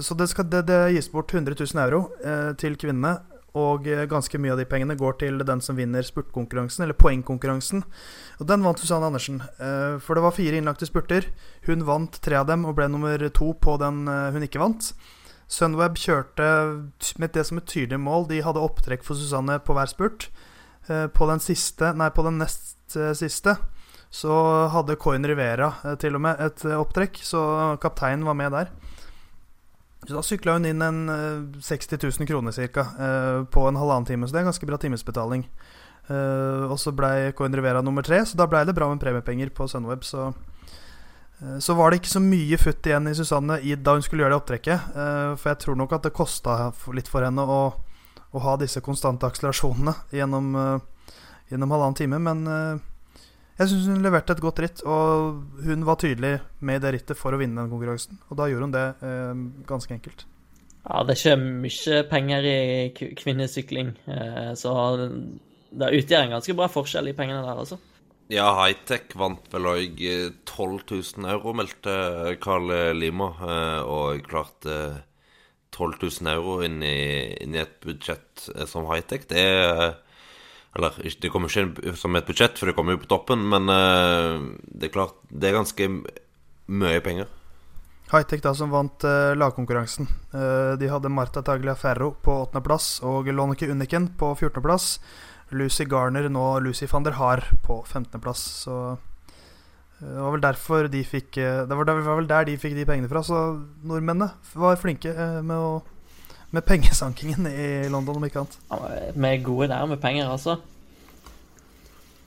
[0.00, 3.18] så det, skal, det, det gis bort 100 000 euro eh, til kvinnene.
[3.58, 7.84] Og eh, ganske mye av de pengene går til den som vinner spurtkonkurransen, eller poengkonkurransen.
[8.38, 9.40] Og den vant Susanne Andersen.
[9.58, 11.30] Eh, for det var fire innlagte spurter.
[11.66, 14.92] Hun vant tre av dem og ble nummer to på den eh, hun ikke vant.
[15.48, 16.46] Sunweb kjørte
[17.16, 18.28] med det som et tydelig mål.
[18.28, 20.28] De hadde opptrekk for Susanne på hver spurt.
[20.88, 23.56] Eh, På den siste, nei, på den nest eh, siste
[24.08, 24.32] så
[24.72, 25.66] hadde Coin Rivera
[26.00, 27.42] til og med et opptrekk, så
[27.76, 28.70] kapteinen var med der.
[30.08, 32.84] Så da sykla hun inn en eh, 60 000 kroner ca.
[33.52, 35.44] på en halvannen time, så det er en ganske bra timesbetaling.
[36.08, 39.52] Eh, og så blei Coin Rivera nummer tre, så da blei det bra med premiepenger
[39.52, 40.04] på Sunweb.
[40.04, 40.30] Så,
[41.40, 44.36] eh, så var det ikke så mye futt igjen i Susanne da hun skulle gjøre
[44.36, 44.96] det opptrekket.
[44.96, 47.74] eh, for jeg tror nok at det kosta litt for henne å,
[48.32, 50.80] å ha disse konstante akselerasjonene gjennom, eh,
[51.50, 52.18] gjennom halvannen time.
[52.18, 52.78] Men eh,
[53.58, 57.18] jeg syns hun leverte et godt ritt, og hun var tydelig med i det rittet
[57.18, 58.20] for å vinne den konkurransen.
[58.30, 60.24] Og da gjorde hun det eh, ganske enkelt.
[60.88, 66.68] Ja, det er ikke mye penger i kvinnesykling, eh, så det utgjør en ganske bra
[66.72, 67.80] forskjell i pengene der, altså.
[68.32, 70.00] Ja, Hightech vant vel òg
[70.44, 71.94] 12 000 euro, meldte
[72.44, 73.30] Carl Lima.
[73.40, 74.74] eh, Og klarte
[75.72, 76.98] 12 000 euro inn i,
[77.42, 79.26] inn i et budsjett eh, som Hightech.
[79.28, 79.96] Det er
[80.78, 84.46] Eller det kommer ikke som et budsjett, for det kommer jo på toppen, men eh,
[84.78, 85.90] det er klart Det er ganske
[86.68, 87.26] mye penger.
[88.08, 90.06] Hightech da som vant eh, lagkonkurransen.
[90.32, 94.94] Eh, de hadde Marta Tagliaferro på åttendeplass og Lonneke Unniken på fjortendeplass.
[95.50, 98.44] Lucy Garner, nå Lucy van der Haar, på femtendeplass.
[98.64, 102.48] Så eh, det var vel derfor de fikk eh, Det var, det var vel der
[102.48, 103.24] de fikk de pengene fra.
[103.26, 103.42] Så
[103.84, 105.82] nordmennene var flinke eh, med, å,
[106.50, 108.58] med pengesankingen i London, om ikke annet.
[108.70, 110.56] Ja, Vi er gode der med penger, altså.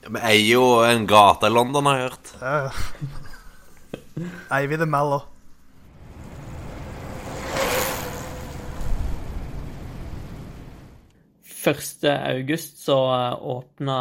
[0.02, 2.32] Vi eier jo en gate i London, har jeg hørt.
[2.40, 4.30] Ja, ja.
[4.52, 5.28] Eier vi det mal òg?
[11.62, 13.96] Første august så eh, åpna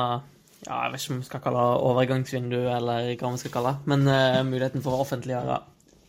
[0.65, 3.73] ja, Jeg vet ikke om vi skal kalle det overgangsvindu, eller hva vi skal kalle
[3.73, 5.57] det, men uh, muligheten for å offentliggjøre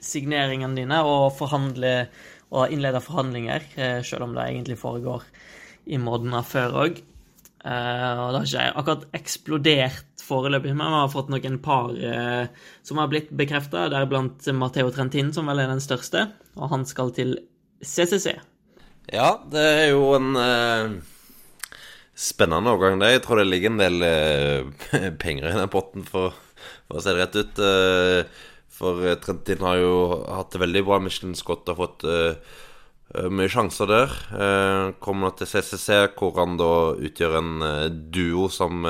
[0.02, 1.92] signeringene dine og forhandle
[2.52, 5.24] og innlede forhandlinger, eh, selv om det egentlig foregår
[5.88, 7.02] i Modna før òg.
[7.62, 12.46] og det har ikke akkurat eksplodert foreløpig, men vi har fått noen par eh,
[12.86, 17.12] som har blitt bekrefta, deriblant Matteo Trentin, som vel er den største, og han skal
[17.16, 17.36] til
[17.82, 18.36] CCC.
[19.12, 20.92] Ja, det er jo en uh,
[22.14, 23.16] spennende overgang, det.
[23.16, 26.36] Jeg tror det ligger en del uh, penger i den potten, for,
[26.86, 27.62] for å se det rett ut.
[27.66, 28.48] Eh,
[28.82, 31.00] for eh, Trentin har jo hatt det veldig bra.
[31.00, 32.04] Michelin Scott har fått
[33.12, 34.12] Eh, mye sjanser der.
[34.32, 38.86] Uh, kommer til CCC, hvor han da utgjør en uh, duo som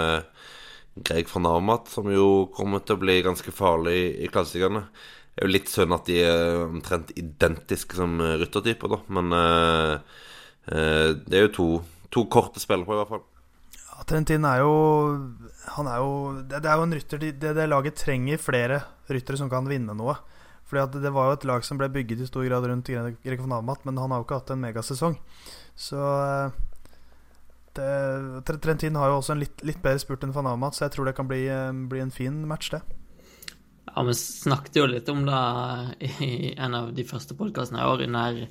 [1.03, 4.85] Greg van Armat, som jo kommer til å bli ganske farlig i, i klassikerne.
[5.33, 8.99] Det er jo litt synd at de er omtrent identiske som ryttertyper, da.
[9.17, 9.33] Men
[10.69, 11.69] det er jo to,
[12.13, 13.25] to korte spillere på, i hvert fall.
[13.89, 14.75] Ja, Trentin er jo
[15.79, 18.83] Han er jo Det, det er jo en rytter det, det laget trenger flere
[19.17, 20.17] ryttere som kan vinne noe.
[20.73, 23.59] Fordi Det var jo et lag som ble bygget i stor grad rundt Greg van
[23.59, 25.19] Amat, men han har jo ikke hatt en megasesong.
[25.77, 26.53] Så eh,
[27.77, 30.95] det, Trentin har jo også en litt, litt bedre spurt enn van Amat, så jeg
[30.97, 32.83] tror det kan bli, eh, bli, en fin match, det.
[33.91, 35.43] Ja, Vi snakket jo litt om det
[36.25, 38.47] i en av de første podkastene i år, under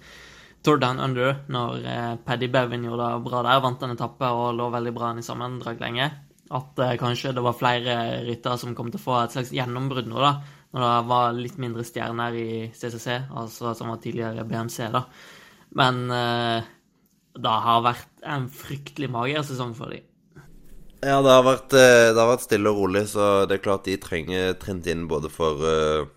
[0.61, 4.53] Tour Down Under, når eh, Paddy Bevin gjorde det bra der, vant en etappe og
[4.59, 6.11] lå veldig bra i sammendrag lenge.
[6.51, 10.09] At eh, kanskje det var flere ryttere som kom til å få et slags gjennombrudd
[10.11, 10.33] nå, da
[10.71, 15.03] når det var litt mindre stjerner i CCC, altså som var tidligere BMC, da.
[15.75, 16.63] Men uh,
[17.35, 20.07] det har vært en fryktelig mager sesong for dem.
[21.01, 23.87] Ja, det har, vært, eh, det har, vært, stille og rolig, så det er klart
[23.87, 26.09] de trenger trent inn både for uh,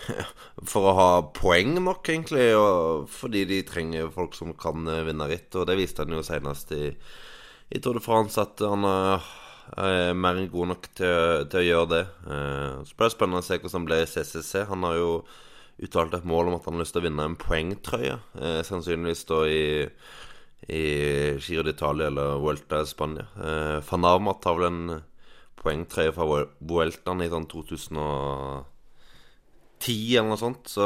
[0.70, 5.52] For å ha poeng nok, egentlig, og fordi de trenger folk som kan vinne ritt.
[5.60, 6.86] Og det viste han jo senest i,
[7.70, 9.20] i Tour de France, at han uh,
[9.78, 12.04] er mer enn god nok til, til å gjøre det.
[12.26, 14.52] Uh, så blir det spennende å se hvordan han ble i CCC.
[14.70, 15.10] Han har jo
[15.80, 18.16] uttalt et mål om at han har lyst til å vinne en poengtrøye.
[18.34, 19.62] Uh, sannsynligvis da i,
[20.66, 20.82] i
[21.38, 23.26] Giro d'Italia eller Vuelta i Spania.
[23.86, 24.82] Van Armat har vel en
[25.60, 30.64] poengtrøye fra Vueltaen i sånn 2010 eller noe sånt.
[30.74, 30.84] Så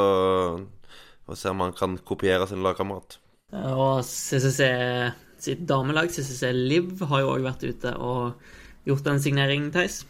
[1.25, 3.11] får se om han kan kopiere sin lagkamerat.
[3.55, 4.61] Og CCC
[5.45, 8.43] sitt damelag, CCC Liv, har jo òg vært ute og
[8.85, 10.03] gjort en signering, Theis?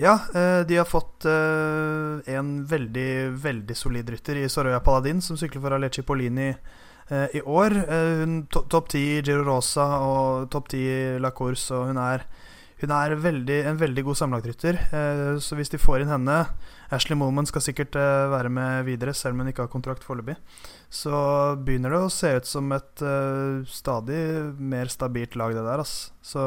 [0.00, 5.36] Ja, eh, de har fått eh, en veldig, veldig solid rytter i Soroya Paladin, som
[5.38, 7.76] sykler for Aleci Polini eh, i år.
[8.22, 12.24] Hun topp ti i Giro Rosa og topp ti i La Course, og hun er,
[12.82, 14.78] hun er veldig, en veldig god sammenlagtrytter.
[15.42, 16.36] Så hvis de får inn henne
[16.92, 20.34] Ashley Moman skal sikkert være med videre, selv om hun ikke har kontrakt foreløpig.
[20.92, 21.14] Så
[21.62, 23.04] begynner det å se ut som et
[23.70, 24.20] stadig
[24.58, 25.82] mer stabilt lag, det der.
[25.86, 26.10] Ass.
[26.26, 26.46] Så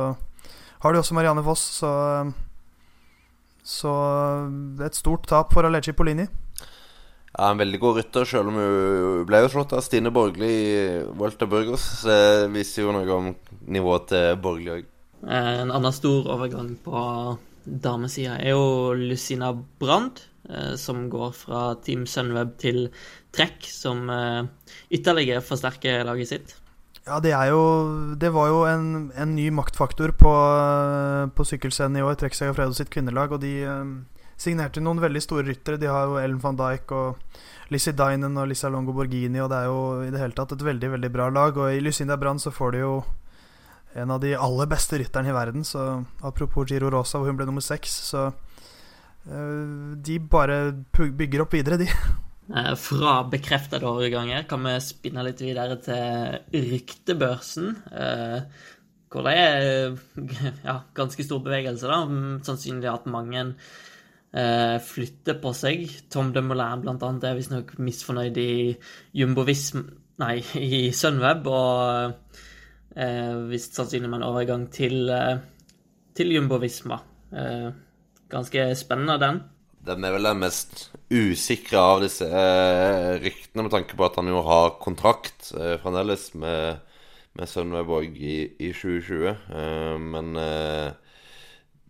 [0.83, 1.91] har de også Marianne Foss, så
[3.65, 3.91] Så
[4.85, 6.27] et stort tap for Aleci Polini.
[7.35, 10.83] Ja, En veldig god rytter, selv om hun ble jo slått av Stine Borgli i
[11.17, 11.87] Walter Burgers.
[12.03, 12.13] Så
[12.53, 13.31] viser jo noe om
[13.65, 14.91] nivået til Borgli òg.
[15.25, 17.01] Eh, en annen stor overgang på
[17.65, 22.89] damesida er jo Lucina Brand, eh, som går fra Team Sunweb til
[23.33, 24.43] Trekk, som eh,
[24.93, 26.55] ytterligere forsterker laget sitt.
[27.05, 30.33] Ja, det er jo Det var jo en, en ny maktfaktor på,
[31.37, 33.59] på sykkelscenen i år, Trekkseg og Fredo sitt kvinnelag, og de
[34.37, 35.79] signerte noen veldig store ryttere.
[35.81, 39.59] De har jo Ellen van Dijk og Lizzie Dynan og Lisa Longo Borghini, og det
[39.61, 41.57] er jo i det hele tatt et veldig, veldig bra lag.
[41.57, 42.95] Og i Lucinda Brand så får de jo
[43.95, 47.47] en av de aller beste rytterne i verden, så apropos Giro Rosa, hvor hun ble
[47.47, 50.59] nummer seks, så uh, de bare
[50.93, 51.89] bygger opp videre, de.
[52.45, 57.71] Eh, fra bekreftede overganger kan vi spinne litt videre til ryktebørsen.
[57.89, 58.67] Eh,
[59.09, 59.95] hvor det er
[60.67, 61.89] ja, ganske stor bevegelse.
[61.89, 62.03] da.
[62.45, 65.87] Sannsynlig at mange eh, flytter på seg.
[66.13, 68.51] Tom de Moulin blant annet er visstnok misfornøyd i
[69.17, 69.87] Jumbovism
[70.21, 72.37] Nei, i Sunweb, og
[72.95, 75.11] eh, visst sannsynlig med en overgang til,
[76.15, 77.01] til Jumbovisma.
[77.35, 77.69] Eh,
[78.31, 79.43] ganske spennende, den.
[79.85, 84.31] Den er vel den mest usikre av disse eh, ryktene, med tanke på at han
[84.31, 86.81] jo har kontrakt eh, fremdeles med,
[87.37, 89.27] med Sunweb Borg i, i, 2020.
[89.29, 90.89] Eh, men eh,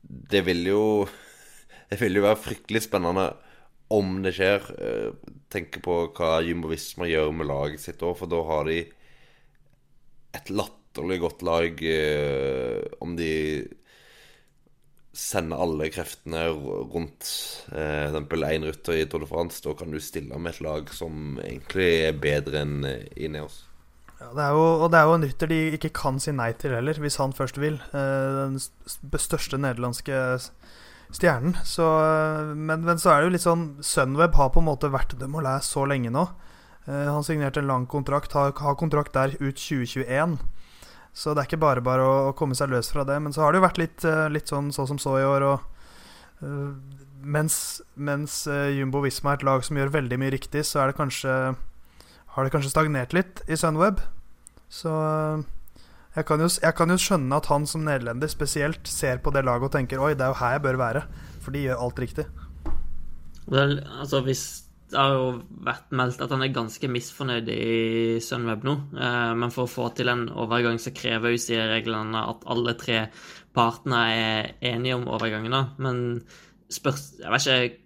[0.04, 0.84] det vil jo
[1.90, 3.28] Det vil jo være fryktelig spennende
[3.94, 4.64] om det skjer.
[4.82, 8.80] Eh, tenke på hva Jumbo Visma gjør med laget sitt òg, for da har de
[10.36, 11.82] et latterlig godt lag.
[11.82, 13.66] Eh, om de
[15.16, 16.44] sende alle kreftene
[16.92, 17.30] rundt
[17.72, 18.44] eh, f.eks.
[18.52, 21.88] én rytter i Tour de France, da kan du stille med et lag som egentlig
[22.10, 23.64] er bedre enn eh, Ineos.
[24.20, 26.76] Ja, det jo, og det er jo en rytter de ikke kan si nei til
[26.76, 27.80] heller, hvis han først vil.
[27.96, 30.20] Eh, den største nederlandske
[31.16, 31.56] stjernen.
[31.64, 34.92] Så, eh, men, men, så er det jo litt sånn Sunweb har på en måte
[34.92, 36.28] vært dem å lære så lenge nå.
[36.86, 40.36] Han signerte en lang kontrakt, har kontrakt der ut 2021.
[41.16, 43.16] Så det er ikke bare bare å, å, komme seg løs fra det.
[43.24, 45.46] Men så har det jo vært litt, eh, litt sånn så som så i år.
[45.48, 45.86] Og,
[46.44, 46.74] uh,
[47.24, 47.58] mens,
[47.96, 51.00] mens uh, Jumbo Visma er et lag som gjør veldig mye riktig, så er det
[51.00, 51.38] kanskje,
[52.36, 54.04] har det kanskje stagnert litt i Sunweb.
[54.68, 59.32] Så jeg, kan jo, jeg kan jo skjønne at han som nederlender spesielt ser på
[59.32, 61.06] det laget og tenker Oi, det er jo her jeg bør være.
[61.46, 62.28] For de gjør alt riktig.
[63.46, 64.65] Vel, altså hvis
[64.96, 65.30] det har jo
[65.68, 68.76] vært meldt at han er ganske misfornøyd i Sunweb nå.
[68.96, 73.02] Eh, men for å få til en overgang så krever UCI-reglene at alle tre
[73.56, 75.58] partene er enige om overgangen.
[75.84, 76.00] Men
[76.72, 77.82] spørs, jeg vet ikke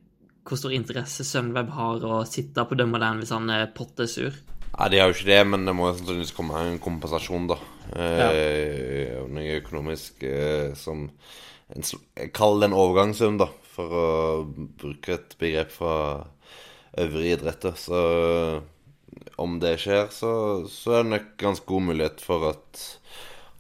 [0.50, 4.38] hvor stor interesse Sunweb har å sitte på Dømmerland hvis han er pottesur.
[4.78, 7.58] Nei, de har jo ikke det, men det må jo sannsynligvis komme en kompensasjon, da.
[7.98, 14.08] Eh, Noe økonomisk eh, som en, sl- Kall det en overgangssum, da, for å
[14.50, 15.96] bruke et begrep fra
[16.98, 17.76] øvrige idretter.
[17.78, 18.00] Så
[19.40, 20.32] om det skjer, så,
[20.70, 22.84] så er det nok ganske god mulighet for at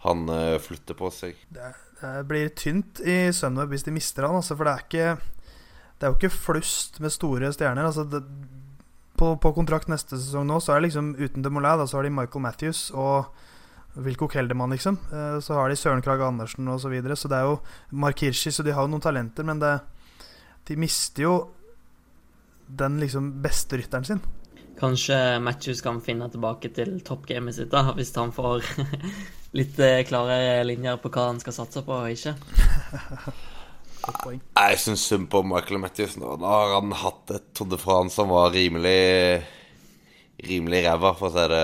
[0.06, 1.40] han eh, flytter på seg.
[1.52, 5.36] Det blir tynt i Sunweb hvis de mister han, altså, for det er ikke
[6.00, 7.90] Det er jo ikke flust med store stjerner.
[7.90, 8.24] Altså, det,
[9.20, 12.08] på, på kontrakt neste sesong nå, så er det liksom uten Demoulin, da, så har
[12.08, 13.28] de Michael Matthews og
[14.00, 14.96] Wilco Keldermann, liksom.
[15.12, 16.86] Eh, Så har de Søren Krage Andersen osv.
[16.86, 17.16] Så, videre.
[17.20, 17.60] så det er jo
[17.92, 19.80] Mark Hirschi, så de har jo noen talenter, men det,
[20.70, 21.34] de mister jo
[22.70, 24.20] den liksom beste rytteren sin.
[24.80, 28.64] Kanskje Matthews kan finne tilbake til toppgamet sitt, da, hvis han får
[29.60, 32.36] litt eh, klarere linjer på hva han skal satse på og ikke.
[34.10, 36.32] Jeg syns synd på Michael Matthews nå.
[36.42, 39.44] Da har han hatt et Tour de France som var rimelig
[40.40, 41.64] Rimelig ræva, for å si det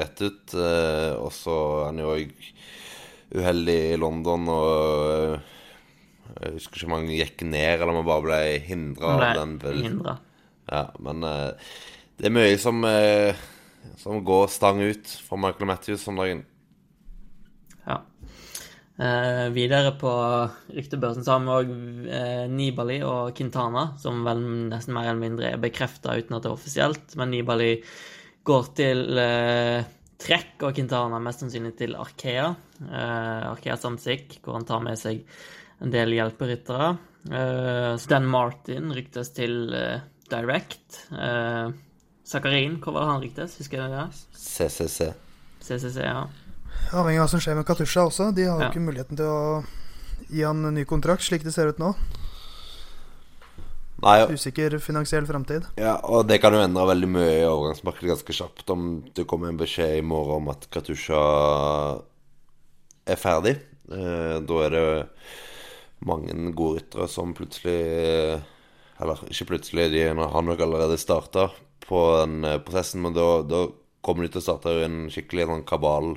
[0.00, 0.54] rett ut.
[0.58, 2.32] Eh, Og så er han jo òg
[3.38, 5.44] uheldig i London og eh,
[6.40, 9.54] Jeg husker ikke om han gikk ned, eller om han bare ble hindra av den
[9.62, 10.16] vel- hindra.
[10.70, 11.72] Ja, men eh,
[12.20, 13.34] det er mye som eh,
[13.98, 16.44] Som går stang ut for Michael Matthews om dagen.
[17.86, 17.96] Ja.
[19.00, 20.12] Eh, videre på
[20.76, 21.70] ryktebørsen så har vi òg
[22.12, 26.52] eh, Nibali og Quintana, som vel nesten mer eller mindre er bekrefta uten at det
[26.52, 27.16] er offisielt.
[27.16, 27.72] Men Nibali
[28.46, 29.80] går til eh,
[30.20, 32.50] trekk, og Quintana mest sannsynlig til Arkea.
[32.84, 35.24] Eh, Arkea Samsic, hvor han tar med seg
[35.80, 36.94] en del hjelperyttere.
[37.20, 40.00] Uh, Stan Martin ryktes til eh,
[40.30, 41.00] Direct.
[41.12, 41.72] Eh,
[42.30, 43.48] Zakarin, hvor var det han riktig?
[43.58, 44.06] Husker jeg det?
[44.38, 45.10] CCC.
[45.66, 46.24] CCC, ja.
[46.94, 48.30] Avhengig av hva som skjer med Katusha også.
[48.34, 48.70] De har jo Ja.
[48.70, 49.64] ikke muligheten til å
[50.30, 51.94] gi han en ny kontrakt, slik det ser ut nå.
[54.00, 55.66] Nei, Usikker finansiell framtid.
[55.76, 59.50] Ja, og det kan jo endre veldig mye i overgangsmarkedet ganske kjapt om det kommer
[59.50, 61.20] en beskjed i morgen om at Katusha
[63.10, 63.58] er ferdig.
[63.92, 65.08] Eh, da er det
[66.06, 68.40] mange gode ryttere som plutselig
[69.00, 71.48] Eller ikke plutselig, de har nok allerede starta
[71.86, 73.64] på den eh, prosessen, men da, da
[74.04, 76.14] kommer de til å starte en skikkelig en kabal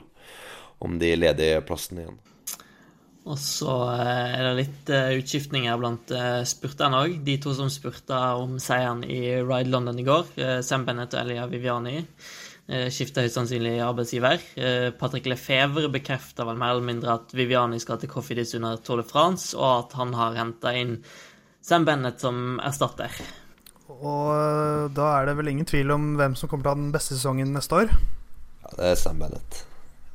[0.84, 2.21] om de ledige plassene igjen.
[3.23, 6.15] Og så eh, er det litt eh, utskiftninger blant
[6.49, 7.19] spurterne òg.
[7.23, 10.34] De to som spurta om seieren i Ride London i går,
[10.65, 12.01] Sam Bennett og Elia Viviani,
[12.63, 14.39] skifta høyst sannsynlig arbeidsgiver.
[14.95, 19.07] Patrick Lefebvre bekrefta vel mer eller mindre at Viviani skal til Cofidis under Tour de
[19.07, 20.93] France, og at han har henta inn
[21.64, 23.14] Sam Bennett som erstatter.
[23.88, 26.82] Og øh, da er det vel ingen tvil om hvem som kommer til å ha
[26.82, 27.93] den beste sesongen neste år.
[28.64, 29.64] Ja, det er Sam Bennett.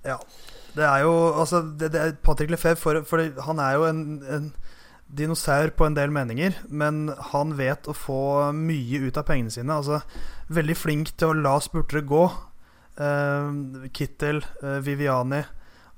[0.04, 0.18] Ja.
[0.76, 4.02] Det er jo Altså, det, det er Patrick Lefebvre, for, for han er jo en,
[4.28, 4.50] en
[5.08, 9.72] dinosaur på en del meninger, men han vet å få mye ut av pengene sine.
[9.72, 10.02] Altså,
[10.52, 12.26] veldig flink til å la spurtere gå.
[12.98, 15.38] Uh, Kittel, uh, Viviani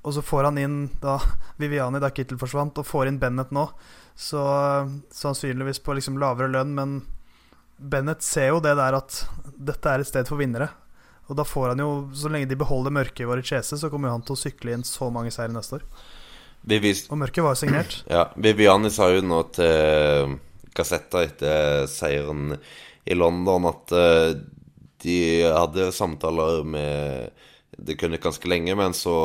[0.05, 1.15] Og så får han inn da
[1.57, 3.65] Viviani da Kittel forsvant, og får inn Bennett nå.
[4.15, 7.01] Så eh, sannsynligvis på liksom lavere lønn, men
[7.81, 9.23] Bennett ser jo det der at
[9.57, 10.69] dette er et sted for vinnere.
[11.31, 14.23] Og da får han jo, så lenge de beholder mørket i Vorichese, så kommer han
[14.25, 15.85] til å sykle inn så mange seire neste år.
[16.67, 17.05] Vivis...
[17.09, 18.01] Og mørket var signert.
[18.11, 20.35] Ja, Viviani sa jo nå til
[20.77, 22.57] Gassetta etter seieren
[23.09, 24.33] i London at eh,
[25.01, 25.17] de
[25.49, 27.31] hadde samtaler med
[27.71, 29.15] Det kunne ganske lenge, men så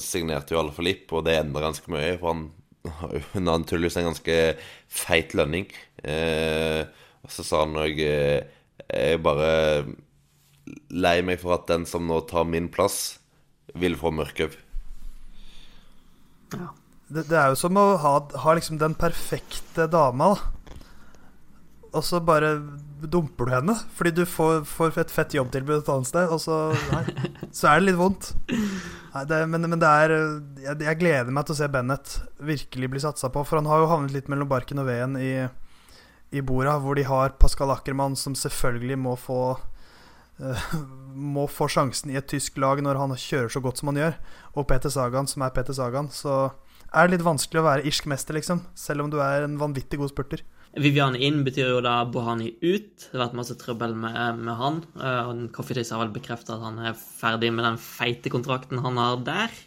[0.00, 2.14] signerte jo alle Lipp, og det endra ganske mye.
[2.16, 2.46] For han
[3.32, 4.38] hun har tydeligvis en ganske
[4.88, 5.68] feit lønning.
[6.02, 6.82] Eh,
[7.26, 8.44] og så sa han òg eh,
[8.86, 9.50] Jeg er bare
[10.90, 13.18] lei meg for at den som nå tar min plass,
[13.74, 14.54] vil få mørkøv.
[16.50, 20.52] Det, det er jo som å ha, ha liksom den perfekte dama, da.
[21.96, 22.58] Og så bare
[23.00, 26.58] dumper du henne fordi du får, får et fett jobbtilbud et annet sted, og så,
[26.92, 28.32] nei, så er det litt vondt.
[29.24, 33.02] Det, men, men det er jeg, jeg gleder meg til å se Bennett virkelig bli
[33.02, 35.46] satsa på, for han har jo havnet litt mellom barken og veden i,
[36.34, 40.68] i Bora, hvor de har Pascal Ackermann, som selvfølgelig må få uh,
[41.36, 44.20] må få sjansen i et tysk lag når han kjører så godt som han gjør,
[44.56, 46.50] og Peter Sagan, som er Peter Sagan, så
[46.92, 50.00] er det litt vanskelig å være irsk mester, liksom, selv om du er en vanvittig
[50.00, 50.44] god spurter.
[50.76, 52.90] Viviani inn betyr jo da Bohani ut.
[53.00, 54.82] Det har vært masse trøbbel med, med han.
[54.98, 59.00] Uh, og Coffeedice har vel bekrefta at han er ferdig med den feite kontrakten han
[59.00, 59.60] har der.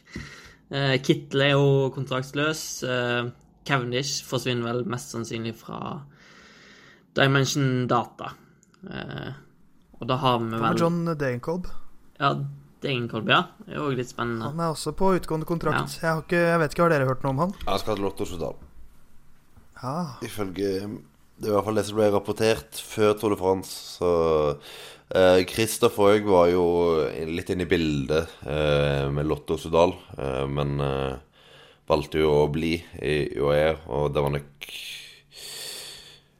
[1.01, 2.63] Kittle er jo kontraktsløs.
[2.85, 3.31] Uh,
[3.69, 5.99] Cavendish forsvinner vel mest sannsynlig fra
[7.17, 8.31] Dimension Data.
[8.87, 9.29] Eh,
[9.99, 11.69] og da har vi Hva vel med John Degenkolb?
[12.19, 12.33] Ja,
[12.83, 13.43] Degenkolb, ja.
[13.65, 14.47] Det er òg litt spennende.
[14.53, 15.99] Han er også på utgående kontrakt.
[15.99, 17.55] Jeg, har ikke, jeg vet ikke, Har dere hørt noe om han?
[17.65, 18.68] Jeg skal til Lotto Sudal.
[19.79, 20.69] Ja, Ifølge
[21.39, 23.71] Det er i hvert fall det som ble rapportert før Tour de France.
[23.95, 24.09] Så
[25.15, 26.65] eh, Christopher òg var jo
[27.31, 31.15] litt inne i bildet eh, med Lotto Sudal, eh, men eh,
[31.89, 34.67] valgte jo å bli i UAE, og det var nok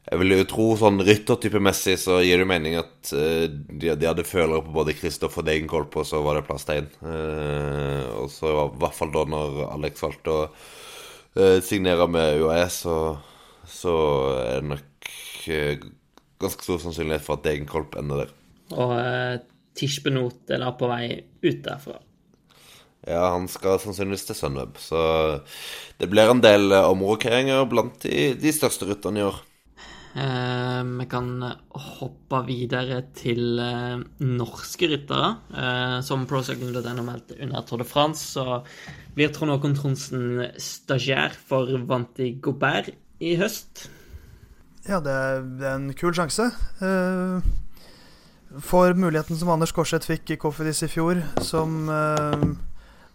[0.09, 4.25] Jeg vil jo tro sånn ryttertypemessig så gir det mening at uh, de, de hadde
[4.25, 6.87] følere på både Kristoffer og Degenkolb, og så var det plass til én.
[7.03, 12.41] Uh, og så var i hvert fall da når Alex valgte å uh, signere med
[12.41, 12.95] UAE, så,
[13.69, 13.95] så
[14.41, 15.13] er det nok
[15.53, 15.87] eh,
[16.39, 18.35] ganske stor sannsynlighet for at Degenkolb ender der.
[18.75, 19.39] Og eh,
[19.79, 21.03] Tischbenot er da på vei
[21.45, 21.99] ut derfra.
[23.07, 25.01] Ja, han skal sannsynligvis til Sunweb, så
[26.01, 29.39] det blir en del eh, omrokeringer blant de, de største rytterne i år.
[30.19, 31.29] Eh, vi kan
[31.69, 35.29] hoppe videre til eh, norske ryttere.
[35.53, 38.61] Eh, som ProCycling.no meldte under Tour de France, så
[39.15, 43.89] blir Trond Håkon Tronsen stagiær for Vanti Gobert i høst.
[44.87, 46.49] ja det, er, det er en kul sjanse.
[46.79, 52.45] For får muligheten som Anders Korseth fikk i Coffedis i fjor, som eh,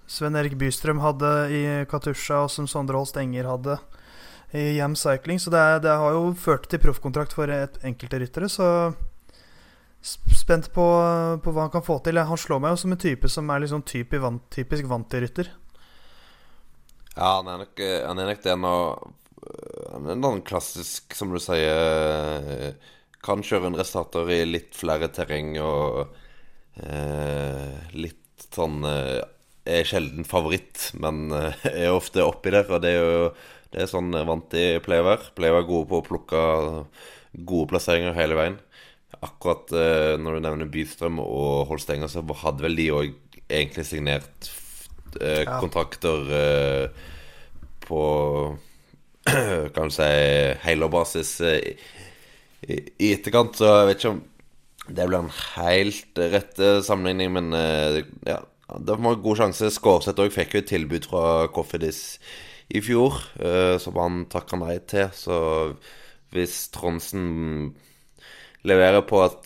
[0.06, 3.78] Sven Erik Bystrøm hadde i Katusha, og som Sondre Holst Enger hadde
[4.54, 5.40] i Jam Cycling.
[5.42, 8.68] Så det, er, det har jo ført til proffkontrakt for et, enkelte ryttere, så
[10.04, 10.84] Spent på,
[11.40, 12.18] på hva han kan få til.
[12.20, 15.48] Han slår meg jo som en type som er liksom typisk, vant, typisk vanti-rytter.
[17.14, 18.74] Ja, han er nok, eh, han er nok det nå
[19.92, 22.92] Han annen klassisk, som du sier eh,
[23.24, 26.14] Kan kjøre en restarter i litt flere terreng og
[26.80, 29.20] eh, litt sånn eh,
[29.68, 32.68] Er sjelden favoritt, men eh, er ofte oppi der.
[32.70, 33.28] Og det er jo
[33.74, 35.32] det er sånn vant de pleier å være.
[35.34, 36.42] Pleier å være gode på å plukke
[37.34, 38.58] gode plasseringer hele veien.
[39.24, 44.50] Akkurat eh, når du nevner Bystrøm og Holstenger, så hadde vel de òg egentlig signert
[45.20, 47.02] eh, kontrakter eh,
[47.84, 48.04] på
[49.74, 50.06] kan du si
[50.64, 51.76] helårbasis eh,
[52.68, 54.22] i, i etterkant, så jeg vet ikke om
[54.84, 58.42] det blir en helt rett eh, sammenligning, men eh, ja,
[58.78, 59.70] det var en god sjanse.
[59.72, 62.02] Skårseth òg fikk jo et tilbud fra Coffedis
[62.72, 63.18] i fjor,
[63.78, 65.10] som han takka nei til.
[65.12, 65.36] Så
[66.32, 67.74] hvis Tronsen
[68.64, 69.44] leverer på at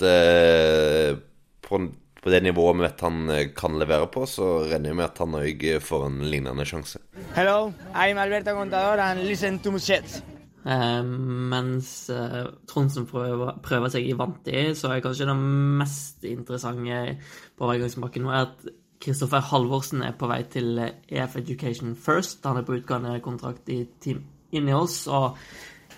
[1.67, 1.91] På på,
[2.23, 5.23] på det nivået vi vet han eh, kan levere på, så regner jeg med at
[5.23, 7.03] han òg får en lignende sjanse.
[7.37, 10.21] Hello, I'm Alberto Contador and listen to shit.
[10.69, 17.17] Eh, mens eh, Trondsen prøver, prøver seg i Vanti, så er kanskje det mest interessante
[17.57, 22.43] på overgangsmarkedet nå er at Kristoffer Halvorsen er på vei til eh, EF Education First.
[22.45, 25.39] Han er på utgående kontrakt i Team Ineos og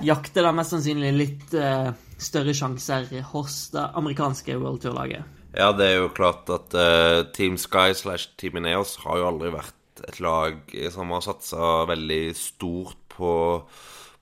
[0.04, 1.90] jakter da mest sannsynlig litt eh,
[2.20, 5.39] større sjanser hos det amerikanske World Tour-laget.
[5.50, 9.50] Ja, det er jo klart at uh, Team Sky slash Team Ineos har jo aldri
[9.54, 13.32] vært et lag som har satsa veldig stort på,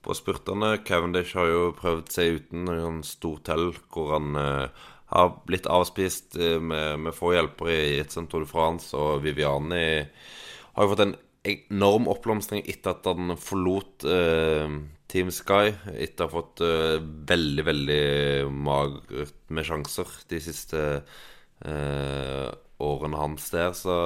[0.03, 0.79] på spurterne.
[0.89, 6.37] Cavendish har jo prøvd seg uten noen stor tell, hvor han uh, har blitt avspist
[6.37, 11.05] eh, med, med få hjelpere i et Tour de France, og Viviani har jo fått
[11.07, 11.17] en
[11.47, 14.69] enorm oppblomstring etter at han forlot uh,
[15.09, 15.73] Team Sky.
[15.95, 18.05] Etter å ha fått uh, veldig, veldig
[18.53, 22.49] magert med sjanser de siste uh,
[22.83, 23.75] årene hans der.
[23.77, 23.99] Så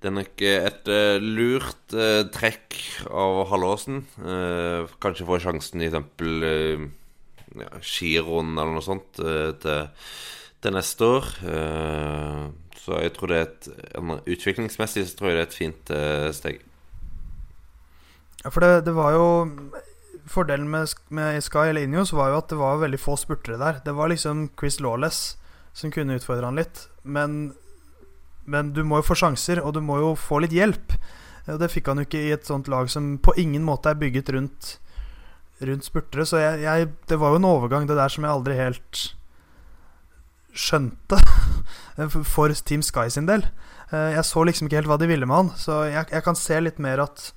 [0.00, 0.86] det er nok et
[1.20, 1.92] lurt
[2.32, 2.76] trekk
[3.12, 3.98] av Hallåsen.
[5.02, 6.86] Kanskje få sjansen i eksempel uh,
[7.60, 9.84] ja, Giroen eller noe sånt til,
[10.60, 11.28] til neste år.
[11.48, 12.42] Eh,
[12.80, 13.70] så jeg tror det er et
[14.30, 16.60] Utviklingsmessig så tror jeg det er et fint eh, steg.
[18.40, 19.26] Ja, for det, det var jo
[20.30, 23.80] Fordelen med, med Sky eller Ineos var jo at det var veldig få spurtere der.
[23.84, 25.36] Det var liksom Chris Lawless
[25.76, 26.84] som kunne utfordre han litt.
[27.02, 27.52] Men,
[28.44, 30.94] men du må jo få sjanser, og du må jo få litt hjelp.
[31.50, 33.98] Og det fikk han jo ikke i et sånt lag som på ingen måte er
[33.98, 34.74] bygget rundt,
[35.66, 36.26] rundt spurtere.
[36.28, 39.02] Så jeg, jeg, det var jo en overgang, det der, som jeg aldri helt
[40.56, 41.18] skjønte
[42.26, 43.44] for Team Sky sin del.
[43.92, 46.38] Eh, Jeg så liksom ikke helt hva de ville med han, så jeg, jeg kan
[46.38, 47.30] se litt mer at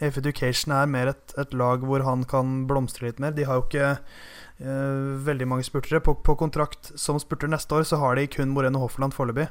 [0.00, 3.34] AF Education er mer et, et lag hvor han kan blomstre litt mer.
[3.36, 6.00] De har jo ikke uh, veldig mange spurtere.
[6.00, 9.50] På, på kontrakt som spurter neste år så har de kun Moreno Hofland foreløpig.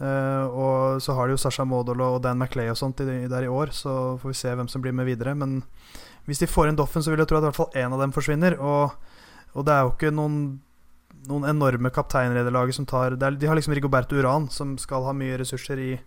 [0.00, 3.44] Uh, og så har de jo Sasha Modolo og Dan Maclay og sånt i, der
[3.44, 5.36] i år, så får vi se hvem som blir med videre.
[5.36, 5.62] Men
[6.24, 8.00] hvis de får inn Doffen, så vil jeg tro at i hvert fall én av
[8.00, 8.56] dem forsvinner.
[8.56, 8.96] Og,
[9.52, 10.40] og det er jo ikke noen,
[11.30, 11.90] noen enorme
[12.50, 16.00] laget som tar er, De har liksom Rigoberto Uran, som skal ha mye ressurser i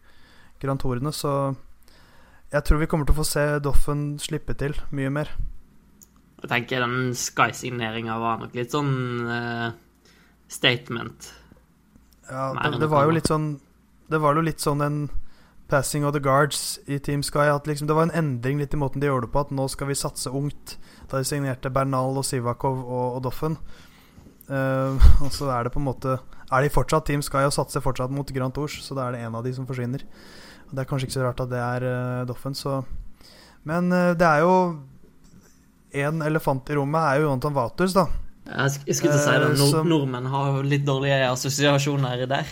[0.59, 1.55] Grand Tourene, så
[2.51, 5.29] jeg tror vi kommer til å få se Doffen slippe til mye mer.
[6.41, 8.93] Jeg tenker den Sky-signeringa var nok litt sånn
[9.27, 9.69] uh,
[10.49, 11.33] statement.
[12.29, 13.47] Ja, det, det det var jo litt sånn
[14.09, 14.99] Det var jo litt sånn en
[15.69, 17.51] passing of the guards i Team Sky.
[17.53, 19.43] At liksom, det var en endring litt i måten de gjorde det på.
[19.45, 20.77] At nå skal vi satse ungt.
[21.11, 23.59] Da de signerte Bernal og Sivakov og, og Doffen.
[24.49, 26.15] Eh, og så er det på en måte
[26.49, 29.19] Er de fortsatt Team Sky og satser fortsatt mot Grand Tours, så da er det
[29.27, 30.01] en av de som forsvinner.
[30.69, 32.79] Og Det er kanskje ikke så rart at det er eh, Doffen, så
[33.69, 34.55] Men eh, det er jo
[35.93, 38.07] En elefant i rommet er jo Jonathan Waters, da.
[38.49, 39.47] Jeg, sk jeg skulle til å si det.
[39.59, 42.45] Nord som- Nordmenn har jo litt dårlige assosiasjoner der.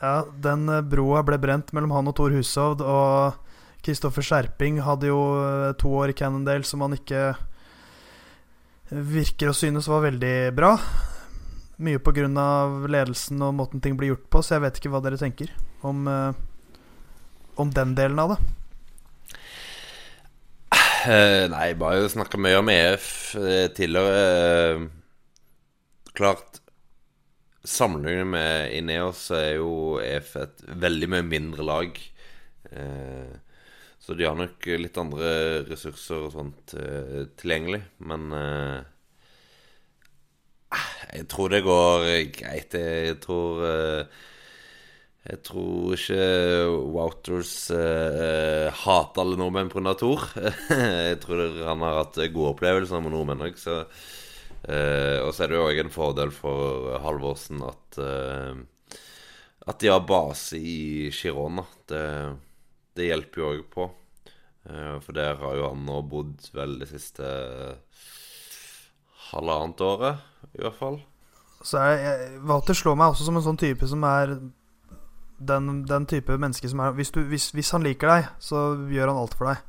[0.00, 3.38] Ja, den broa ble brent mellom han og Thor Hushovd, og
[3.84, 5.18] Kristoffer Skjerping hadde jo
[5.80, 7.34] to år i Cannondale som han ikke
[8.92, 10.74] virker å synes var veldig bra.
[11.82, 11.98] Mye
[12.38, 15.50] av ledelsen og måten ting blir gjort på, så jeg vet ikke hva dere tenker
[15.82, 16.32] om, eh,
[17.56, 18.38] om den delen av det.
[21.04, 24.88] Eh, nei, bare jo snakka mye om EF eh, tidligere.
[26.14, 26.60] Klart
[27.64, 32.00] Sammenlignet med Ineos så er jo EF et veldig mye mindre lag.
[34.04, 35.30] Så de har nok litt andre
[35.64, 36.74] ressurser og sånt
[37.40, 37.80] tilgjengelig.
[38.04, 38.28] Men
[41.12, 42.74] jeg tror det går greit.
[42.74, 44.22] Jeg tror eh,
[45.24, 46.24] jeg tror ikke
[46.92, 49.94] Wouters uh, hater alle nordmenn pga.
[49.96, 50.26] Tor.
[51.08, 53.78] jeg tror han har hatt gode opplevelser med nordmenn òg, så
[54.68, 58.52] eh, Og så er det jo òg en fordel for Halvorsen at uh,
[59.64, 61.64] At de har base i Girona.
[61.88, 62.04] Det,
[62.92, 63.88] det hjelper jo òg på.
[64.64, 67.24] For der har jo han nå bodd vel det siste
[69.30, 70.22] halvannet året,
[70.54, 71.00] i hvert fall.
[71.64, 74.34] Så er, jeg, Walter slår meg også som en sånn type som er
[75.44, 79.12] den, den type menneske som er hvis, du, hvis, hvis han liker deg, så gjør
[79.12, 79.62] han alt for deg.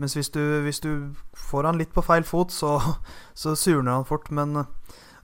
[0.00, 2.76] Mens hvis du, hvis du får han litt på feil fot, så,
[3.42, 4.30] så surner han fort.
[4.34, 4.66] Men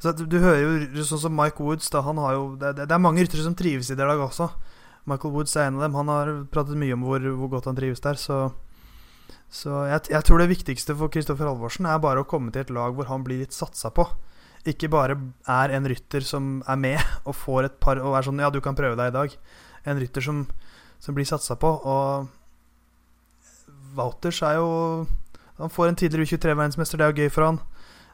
[0.01, 3.03] så du, hører jo sånn som Mike Woods da, han har jo, det, det er
[3.03, 4.49] mange ryttere som trives i det laget også.
[5.11, 5.97] Michael Woods er en av dem.
[5.99, 8.19] Han har pratet mye om hvor, hvor godt han trives der.
[8.21, 8.51] Så,
[9.51, 12.71] så jeg, jeg tror det viktigste for Kristoffer Halvorsen er bare å komme til et
[12.75, 14.05] lag hvor han blir litt satsa på.
[14.69, 15.17] Ikke bare
[15.49, 18.61] er en rytter som er med og får et par og er sånn Ja, du
[18.61, 19.37] kan prøve deg i dag.
[19.89, 20.43] En rytter som,
[21.01, 21.71] som blir satsa på.
[21.81, 22.29] Og
[23.97, 25.07] Wouters er jo
[25.59, 27.59] Han får en tidligere U23-verdensmester, det er jo gøy for han.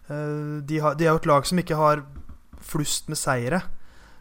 [0.09, 2.03] Eh, De har, de er jo et lag som ikke har
[2.63, 3.61] flust med seire.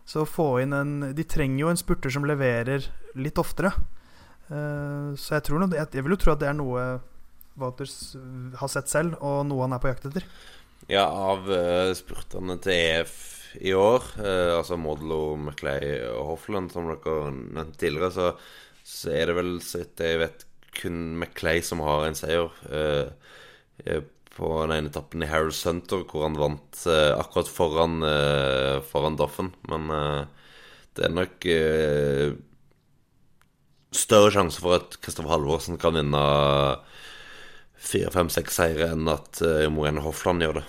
[0.06, 2.86] Så å få inn en De trenger jo en spurter som leverer
[3.18, 3.72] litt oftere.
[4.50, 6.86] Eh, Så jeg tror noe, Jeg jeg vil jo tro at det er noe
[7.58, 8.16] Walters
[8.60, 10.26] har sett selv, og noe han er på jakt etter.
[10.91, 13.14] Ja, av uh, spurterne til EF
[13.66, 18.28] i år, uh, altså Modelo, Maclay og Hoffland, som dere nevnte tidligere, så,
[18.86, 20.46] så er det vel, så jeg vet,
[20.78, 22.52] kun Maclay som har en seier.
[22.70, 23.08] eh,
[23.86, 24.02] eh,
[24.36, 29.16] på den ene etappen i Harrow Center, hvor han vant eh, akkurat foran, eh, foran
[29.20, 29.54] Doffen.
[29.72, 30.26] Men eh,
[30.98, 32.36] det er nok eh,
[33.98, 36.22] større sjanse for at Kristoffer Halvorsen kan vinne
[37.86, 40.66] fire, fem, seks seire enn at uh, Morene Hofland gjør det.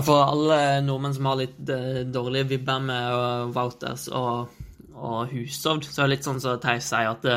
[0.00, 4.54] For alle nordmenn som har litt eh, dårlige vibber med eh, Wouters og,
[4.96, 7.36] og Hushovd, så er det litt sånn som Theis sier, at det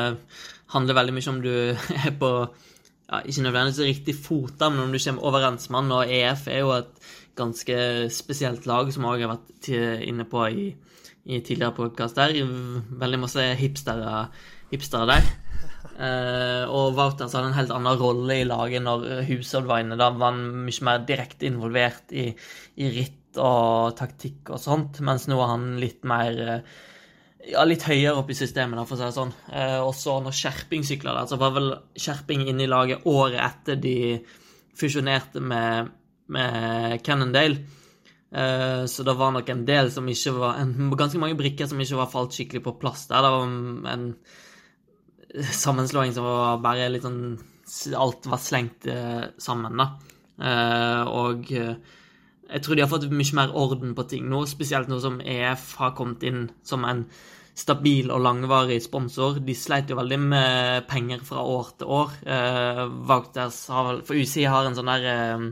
[0.72, 1.52] handler veldig mye om du
[2.06, 5.92] er på ja, Ikke nødvendigvis riktig fota, men om du kommer overens med han.
[5.98, 7.04] Og EF er jo et
[7.36, 7.76] ganske
[8.16, 9.68] spesielt lag, som også har vært
[10.08, 10.66] inne på i,
[11.28, 12.40] i tidligere podkast der.
[13.04, 14.24] Veldig masse hipstere,
[14.72, 15.28] hipstere der.
[15.96, 19.96] Uh, og Wouters hadde en helt annen rolle i laget når Hushovd var inne.
[20.00, 22.28] Da var han mye mer direkte involvert i,
[22.76, 26.76] i ritt og taktikk og sånt, mens nå er han litt mer eh,
[27.52, 29.34] ja, litt høyere opp i systemet, for å si det sånn.
[29.52, 33.40] Eh, og så når Skjerping sykla der, så var vel Skjerping inne i laget året
[33.44, 33.96] etter de
[34.76, 35.92] fusjonerte med,
[36.32, 37.62] med Cannondale.
[38.36, 41.80] Eh, så det var nok en del som ikke var en, Ganske mange brikker som
[41.80, 43.22] ikke var falt skikkelig på plass der.
[43.22, 44.10] Det var en
[45.34, 47.38] sammenslåing som var bare litt sånn
[47.98, 49.86] Alt var slengt eh, sammen, da.
[50.38, 51.72] Eh, og eh,
[52.46, 55.72] jeg tror de har fått mye mer orden på ting nå, spesielt nå som EF
[55.80, 57.02] har kommet inn som en
[57.58, 59.40] stabil og langvarig sponsor.
[59.42, 62.14] De sleit jo veldig med penger fra år til år.
[62.22, 65.50] Eh, har vel For UCI har en sånn der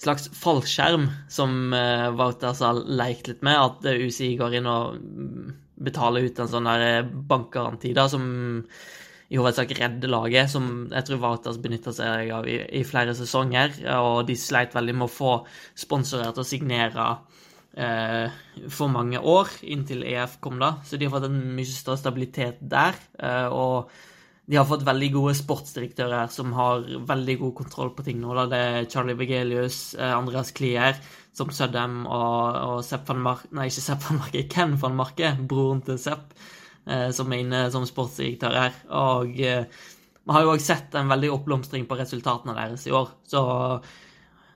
[0.00, 5.00] slags fallskjerm som eh, har lekt litt med, at UCI går inn og
[5.82, 8.24] betaler ut en sånn der eh, bankgaranti da, som
[9.30, 13.76] i hovedsak redder laget, som jeg tror Vartas benytta seg av i, i flere sesonger.
[14.02, 15.34] Og de sleit veldig med å få
[15.78, 17.06] sponsorer til å signere
[17.78, 18.40] eh,
[18.74, 20.76] for mange år, inntil EF kom, da.
[20.82, 22.98] Så de har fått en mye større stabilitet der.
[23.22, 23.92] Eh, og
[24.50, 28.34] de har fått veldig gode sportsdirektører som har veldig god kontroll på ting nå.
[28.34, 28.48] Da.
[28.50, 30.98] Det er Charlie Vegelius, eh, Andreas Klier,
[31.40, 33.46] som Sødem og, og Sepp van Mark...
[33.56, 36.34] Nei, ikke Sepp van Marke, Ken van Marke, broren til Sepp,
[36.86, 38.76] eh, som er inne som sportsdirektør her.
[39.00, 39.64] Og eh,
[40.20, 43.08] vi har jo òg sett en veldig oppblomstring på resultatene deres i år.
[43.28, 43.42] Så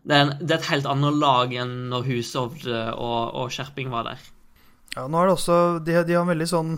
[0.05, 4.11] det er, det er et helt annet lag enn når Hushovd og, og Skjerping var
[4.11, 4.26] der.
[4.95, 6.76] Ja, nå er det også De, de har veldig sånn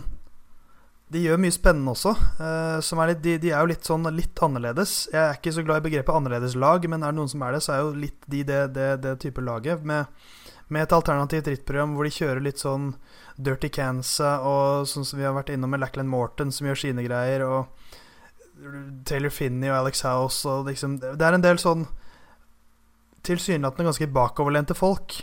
[1.07, 2.11] De gjør mye spennende også.
[2.39, 4.95] Uh, er litt, de, de, er jo litt sånn litt annerledes.
[5.13, 7.61] Jeg er ikke så glad i begrepet annerledeslag, men er det noen som er det,
[7.63, 9.85] så er jo litt de det, det, det type laget.
[9.87, 10.11] Med,
[10.67, 12.91] med et alternativt rittprogram hvor de kjører litt sånn
[13.39, 17.05] Dirty Cansa og sånn som vi har vært innom med Lackland Morton, som gjør sine
[17.05, 17.71] greier, og
[19.07, 21.83] Taylor Finney og Alex House og liksom Det er en del sånn
[23.27, 25.19] tilsynelatende ganske bakoverlente folk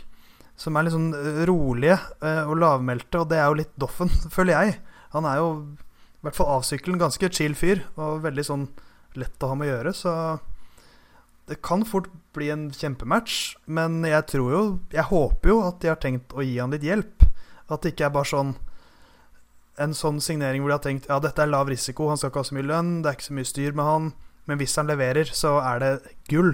[0.55, 1.09] som er litt sånn
[1.49, 4.77] rolige uh, og lavmælte, og det er jo litt Doffen, føler jeg.
[5.15, 8.67] Han er jo i hvert fall avsykkelen, ganske chill fyr, og veldig sånn
[9.15, 10.13] lett å ha med å gjøre, så
[11.47, 14.61] det kan fort bli en kjempematch, men jeg tror jo
[14.91, 17.27] Jeg håper jo at de har tenkt å gi han litt hjelp.
[17.69, 18.55] At det ikke er bare sånn
[19.81, 22.43] en sånn signering hvor de har tenkt ja, dette er lav risiko, han skal ikke
[22.43, 24.05] ha så mye lønn, det er ikke så mye styr med han,
[24.47, 25.91] men hvis han leverer, så er det
[26.31, 26.53] gull.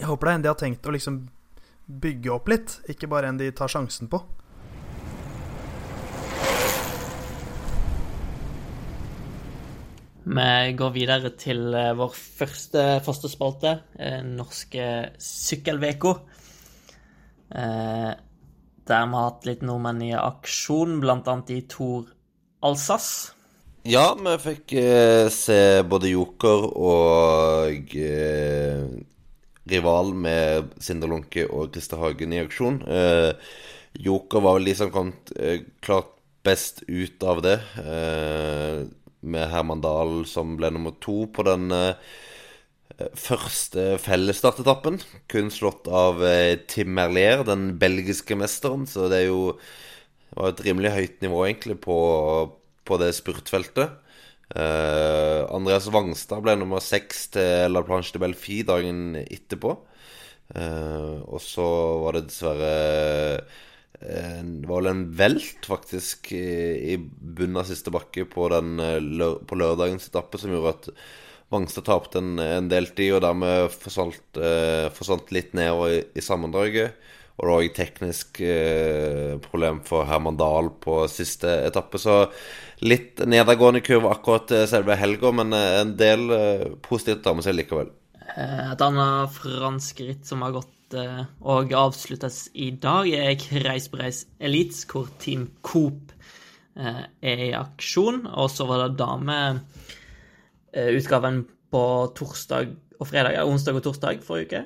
[0.00, 1.20] Jeg håper det er en de har tenkt å liksom
[2.02, 4.22] bygge opp litt, ikke bare en de tar sjansen på.
[10.30, 14.84] Vi går videre til eh, vår første faste spalte, eh, Norske
[15.18, 16.12] sykkelveko.
[17.50, 18.10] Eh,
[18.90, 21.34] der vi har hatt litt nordmenn i aksjon, bl.a.
[21.50, 22.06] i Tor
[22.62, 23.34] Alsace.
[23.90, 24.74] Ja, vi fikk
[25.32, 25.58] se
[25.88, 27.94] både Joker og
[29.72, 32.82] rival med Sinder Lunke og Christer Hagen i aksjon.
[34.04, 35.14] Joker var vel de som kom
[35.80, 36.12] klart
[36.44, 37.56] best ut av det,
[39.20, 41.94] med Herman Dahl som ble nummer to på den eh,
[43.16, 45.00] første fellesstartetappen.
[45.30, 46.20] Kun slått av
[46.68, 49.44] Tim Merlier, den belgiske mesteren, så det er jo
[50.30, 51.96] det var et rimelig høyt nivå, egentlig, på,
[52.86, 53.96] på det spurtfeltet.
[54.50, 59.76] Uh, Andreas Wangstad ble nummer seks til La Planche de Belfi dagen etterpå.
[60.54, 61.66] Uh, og så
[62.04, 62.70] var det dessverre
[64.00, 68.78] Det var vel en velt, faktisk, i, bunnen av siste bakke på, den,
[69.44, 70.88] på lørdagens etappe som gjorde at
[71.50, 74.38] Vangstad tapte en, en del tid, og dermed forsvant,
[74.96, 76.94] forsvant litt nedover i, i sammendraget.
[77.40, 81.96] Og det var òg teknisk eh, problem for Herman Dahl på siste etappe.
[81.96, 82.26] Så
[82.84, 87.46] litt nedadgående kurve akkurat selve helga, men eh, en del eh, positivt å ta med
[87.46, 87.88] seg likevel.
[88.36, 90.68] Eh, et annet fransk ritt som har gått
[90.98, 96.12] eh, og avsluttes i dag, er Kreis reis Elites, hvor Team Coop
[96.76, 98.26] eh, er i aksjon.
[98.30, 98.98] Og så var det
[100.74, 101.36] dameutgaven
[101.70, 101.84] på
[102.18, 102.66] torsdag
[103.00, 104.60] og fredag, ja, onsdag og torsdag forrige uke.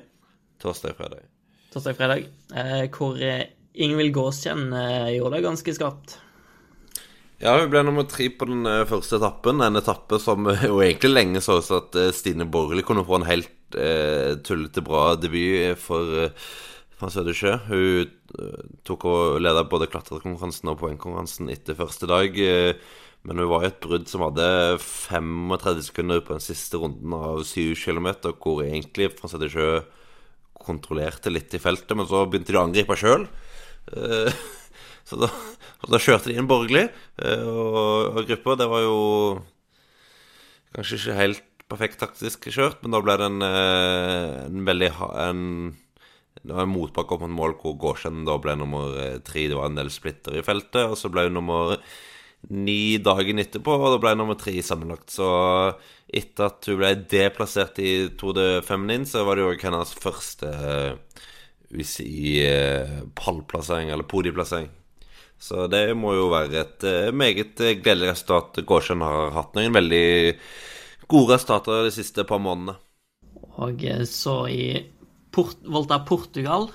[0.63, 1.23] Torsdag og fredag
[1.75, 3.49] torsdag-fredag, eh, hvor eh,
[3.83, 6.19] Ingvild Gåskjenn eh, gjorde det ganske skarpt.
[7.43, 9.59] Ja, hun ble nummer tre på den første etappen.
[9.61, 13.51] En etappe som jo egentlig lenge så ut at Stine Borgerli kunne få en helt
[13.73, 16.29] eh, tullete bra debut for
[16.95, 17.57] fra Sødersjø.
[17.67, 18.11] Hun
[18.87, 22.37] tok og leda både klatrekonkurransen og poengkonkurransen etter første dag.
[23.25, 24.47] Men hun var i et brudd som hadde
[24.79, 29.81] 35 sekunder på den siste runden av 7 km, hvor egentlig fra Sødersjø
[30.65, 33.25] kontrollerte litt i feltet, men så begynte de å angripe sjøl.
[33.91, 34.45] Eh,
[35.09, 35.31] så, da,
[35.89, 36.87] da kjørte de inn borgerlig.
[37.17, 38.99] Eh, og, og gruppa, det var jo
[40.75, 44.91] kanskje ikke helt perfekt taktisk kjørt, men da ble det en, eh, en veldig
[45.21, 45.43] en,
[46.45, 49.47] Det var en motbakke opp mot mål hvor Gårdsen da ble nummer tre.
[49.47, 51.79] Det var en del splitter i feltet, og så ble hun nummer
[52.49, 55.09] ni dagen etterpå, og da ble hun nummer tre sammenlagt.
[55.15, 55.25] Så
[56.13, 60.51] etter at hun ble deplassert i Tour de Feminine, så var det jo hennes første
[60.51, 60.93] eh,
[63.89, 64.69] eller podieplassering.
[65.39, 68.61] Så det må jo være et eh, meget gledelig resultat.
[68.65, 70.05] Gårdsen har hatt noen veldig
[71.11, 72.77] gode resultater de siste par månedene.
[73.61, 74.65] Og eh, så i
[75.35, 76.69] Port Volta Portugal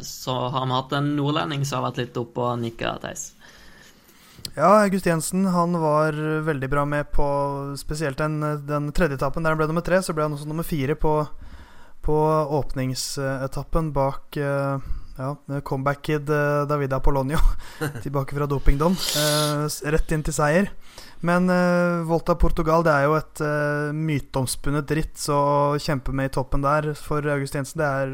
[0.00, 3.26] så har vi hatt en nordlending som har vært litt oppe og nikka, Theis.
[4.54, 6.16] Ja, August Jensen han var
[6.46, 7.26] veldig bra med på
[7.76, 10.00] spesielt den, den tredje etappen der han ble nummer tre.
[10.00, 11.12] Så ble han også nummer fire på,
[12.00, 12.16] på
[12.60, 14.80] åpningsetappen bak uh,
[15.16, 17.40] ja, comeback-kid uh, Davida Polonio.
[18.04, 18.96] tilbake fra dopingdom.
[19.16, 20.70] Uh, rett inn til seier.
[21.26, 21.48] Men
[22.06, 23.40] Volta Portugal det er jo et
[23.96, 28.12] myteomspunnet ritt, så å kjempe med i toppen der for August Jensen, det er,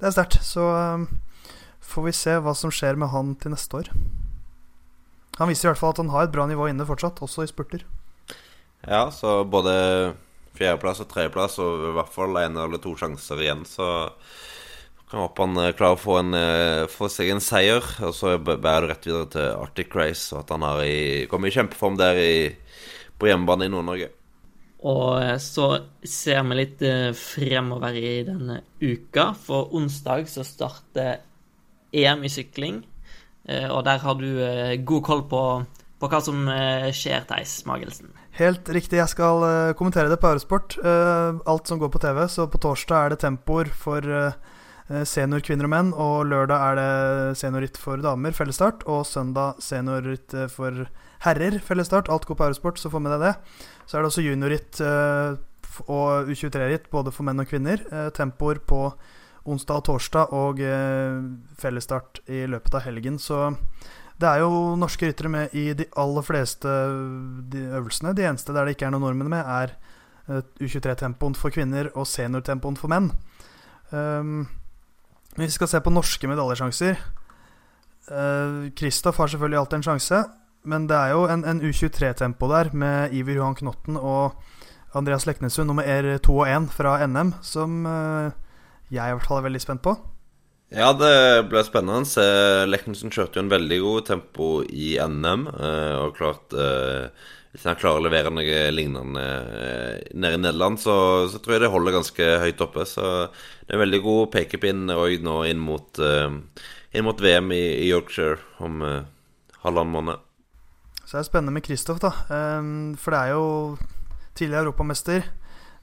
[0.00, 0.40] det er sterkt.
[0.42, 0.66] Så
[1.94, 3.92] får vi se hva som skjer med han til neste år.
[5.38, 7.50] Han viser i hvert fall at han har et bra nivå inne fortsatt, også i
[7.50, 7.86] spurter.
[8.82, 9.74] Ja, så både
[10.54, 14.08] fjerdeplass og tredjeplass og i hvert fall én eller to sjanser igjen, så
[15.14, 17.84] Kan håpe han eh, klarer å få, en, eh, få seg en seier.
[18.02, 21.46] Og så bærer det rett videre til Arctic Race, og at han har i, kommer
[21.46, 22.32] i kjempeform der i,
[23.14, 24.08] på hjemmebane i Nord-Norge.
[24.82, 25.68] Og eh, så
[26.02, 26.82] ser vi litt
[27.14, 29.28] fremover i denne uka.
[29.38, 31.22] For onsdag så starter
[31.94, 32.82] EM i sykling.
[33.44, 34.26] Og der har du
[34.88, 35.40] god koll på,
[36.00, 36.46] på hva som
[36.96, 38.08] skjer, Theis Magelsen.
[38.40, 38.98] Helt riktig.
[38.98, 39.44] Jeg skal
[39.78, 40.78] kommentere det på Eurosport.
[40.82, 42.22] Alt som går på TV.
[42.32, 44.10] Så på torsdag er det tempoer for
[44.92, 45.92] Eh, senior kvinner og menn.
[45.96, 48.84] Og lørdag er det seniorritt for damer, fellesstart.
[48.90, 50.84] Og søndag seniorritt eh, for
[51.24, 52.10] herrer, fellesstart.
[52.12, 53.34] Alt går på Eurosport, så få med deg det.
[53.88, 55.40] Så er det også juniorritt eh,
[55.88, 57.80] og U23-ritt både for menn og kvinner.
[58.14, 58.86] Tempoer på
[59.44, 60.60] onsdag og torsdag og
[61.58, 63.16] fellesstart i løpet av helgen.
[63.18, 63.50] Så
[64.22, 68.14] det er jo norske ryttere med i de aller fleste øvelsene.
[68.14, 69.74] De eneste der det ikke er noen nordmenn med, er
[70.62, 73.10] U23-tempoen for kvinner og seniortempoen for menn.
[73.90, 74.46] Um,
[75.36, 76.98] vi skal se på norske medaljesjanser.
[78.76, 80.22] Kristoff eh, uh, har selvfølgelig alltid en sjanse,
[80.64, 84.36] men det er jo en, en U23-tempo der med Iver Johan Knotten og
[84.94, 88.30] Andreas Leknesund nummer R2 og 1 fra NM, som uh,
[88.92, 89.96] jeg i hvert fall er veldig spent på.
[90.74, 92.24] Ja, det ble spennende.
[92.66, 96.54] Leknesund kjørte jo en veldig god tempo i NM, eh, og klart
[97.54, 99.26] hvis han klarer å levere noe lignende
[100.10, 100.96] nede i Nederland, så,
[101.30, 102.82] så, tror jeg det holder ganske høyt oppe.
[102.90, 107.62] Så det er en veldig god pekepinn òg nå inn mot, inn mot, VM i,
[107.84, 108.82] i Yorkshire om
[109.62, 110.26] halvannen måned.
[111.04, 112.10] Så det er spennende med Kristoff, da.
[112.98, 113.46] For det er jo
[114.34, 115.30] tidligere europamester.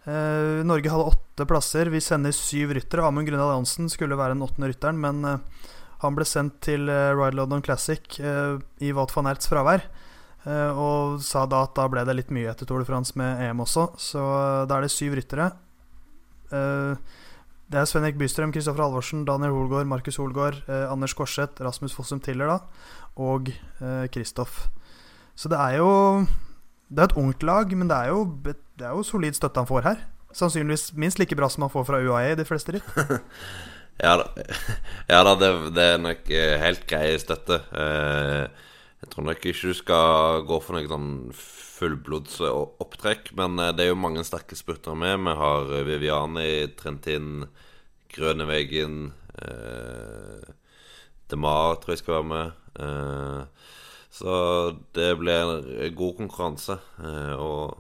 [0.02, 1.91] Uh, Norge hadde åtte plasser.
[1.93, 3.06] Vi sender syv ryttere.
[3.06, 5.68] Amund Grøndal Jansen skulle være den åttende rytteren, men uh,
[6.02, 9.86] han ble sendt til uh, Ride London Classic i Wout van Erts fravær.
[10.41, 13.60] og sa da at da ble det litt mye etter Tour de France med EM
[13.62, 14.22] også, så
[14.66, 15.52] da er det syv ryttere.
[16.49, 22.24] Det er Sven Erik Bystrøm, Kristoffer Halvorsen, Daniel Holgaard, Markus Holgaard, Anders Korseth, Rasmus Fossum
[22.26, 22.58] Tiller da,
[23.22, 23.54] og
[24.10, 24.64] Kristoff.
[25.38, 25.91] Så det er jo
[26.92, 29.70] Det er et ungt lag, men det er jo, det er jo solid støtte han
[29.70, 30.02] får her.
[30.36, 32.92] Sannsynligvis minst like bra som han får fra UAE i de fleste ritt.
[34.06, 34.28] ja da,
[35.08, 37.62] ja det, det, er nok eh, helt grei støtte.
[37.72, 38.68] Eh,
[39.02, 41.10] jeg tror nok ikke du skal gå for noe sånn
[41.82, 45.18] men eh, det er jo mange sterke spurtere med.
[45.26, 47.48] Vi har Viviani, Trentin,
[48.12, 50.52] Grøneveggen eh,
[51.32, 52.60] Demar tror jeg skal være med.
[52.86, 53.61] Eh,
[54.12, 54.34] så
[54.97, 56.78] det blir en god konkurranse.
[56.99, 57.80] Eh, og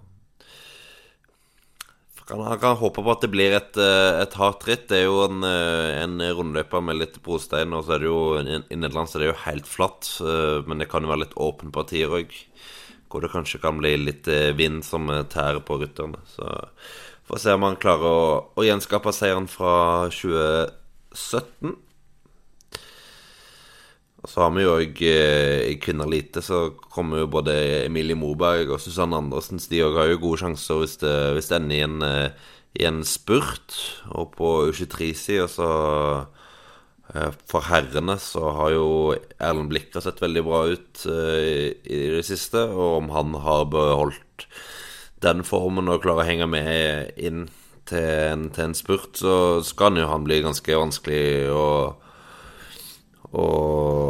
[2.31, 4.87] han kan håpe på at det blir et, eh, et hardt ritt.
[4.87, 8.79] Det er jo en, en rundløper med litt brostein, og så er det jo i
[8.79, 10.07] Nederland så er det jo helt flatt.
[10.67, 12.31] Men det kan jo være litt åpne partier òg
[13.11, 16.21] hvor det kanskje kan bli litt eh, vind som eh, tærer på rytterne.
[16.31, 16.47] Så
[17.27, 19.73] får vi se om han klarer å, å gjenskape seieren fra
[20.13, 21.75] 2017.
[24.21, 27.55] Og så har vi jo òg eh, i kvinner lite, så kommer jo både
[27.87, 29.61] Emilie Moberg og Susanne Andersen.
[29.71, 32.05] De òg har jo gode sjanser hvis det, hvis det ender i en,
[32.77, 33.79] i en spurt.
[34.13, 35.71] Og på U23-sida så
[37.13, 38.85] Eh, for herrene så har jo
[39.35, 42.63] Erlend Blikka sett veldig bra ut i det siste.
[42.71, 44.47] Og om han har beholdt
[45.21, 47.49] den formen og klarer å henge med inn
[47.89, 51.65] til en, til en spurt, så skal jo han bli ganske vanskelig å,
[53.31, 53.45] å,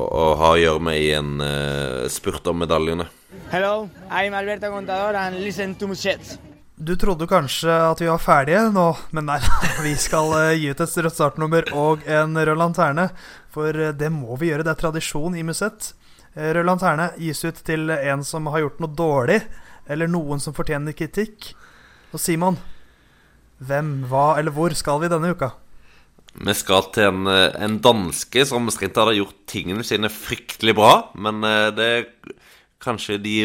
[0.10, 3.08] å ha å gjøre med i en uh, spurt om medaljene.
[3.52, 6.38] Hello, I'm Alberto Contador and listen to Muchet.
[6.82, 9.38] Du trodde kanskje at vi var ferdige nå, men nei.
[9.86, 13.12] Vi skal uh, gi ut et rødt startnummer og en rød lanterne.
[13.54, 14.66] For uh, det må vi gjøre.
[14.66, 15.94] Det er tradisjon i Musett.
[16.32, 19.42] Rød lanterne gis ut til en som har gjort noe dårlig,
[19.92, 21.50] eller noen som fortjener kritikk.
[22.16, 22.56] Og Simon,
[23.60, 25.52] hvem, hva eller hvor skal vi denne uka?
[26.32, 30.94] Vi skal til en, en danske som strengt tatt har gjort tingene sine fryktelig bra.
[31.20, 31.44] Men
[31.76, 32.06] det er
[32.82, 33.36] kanskje de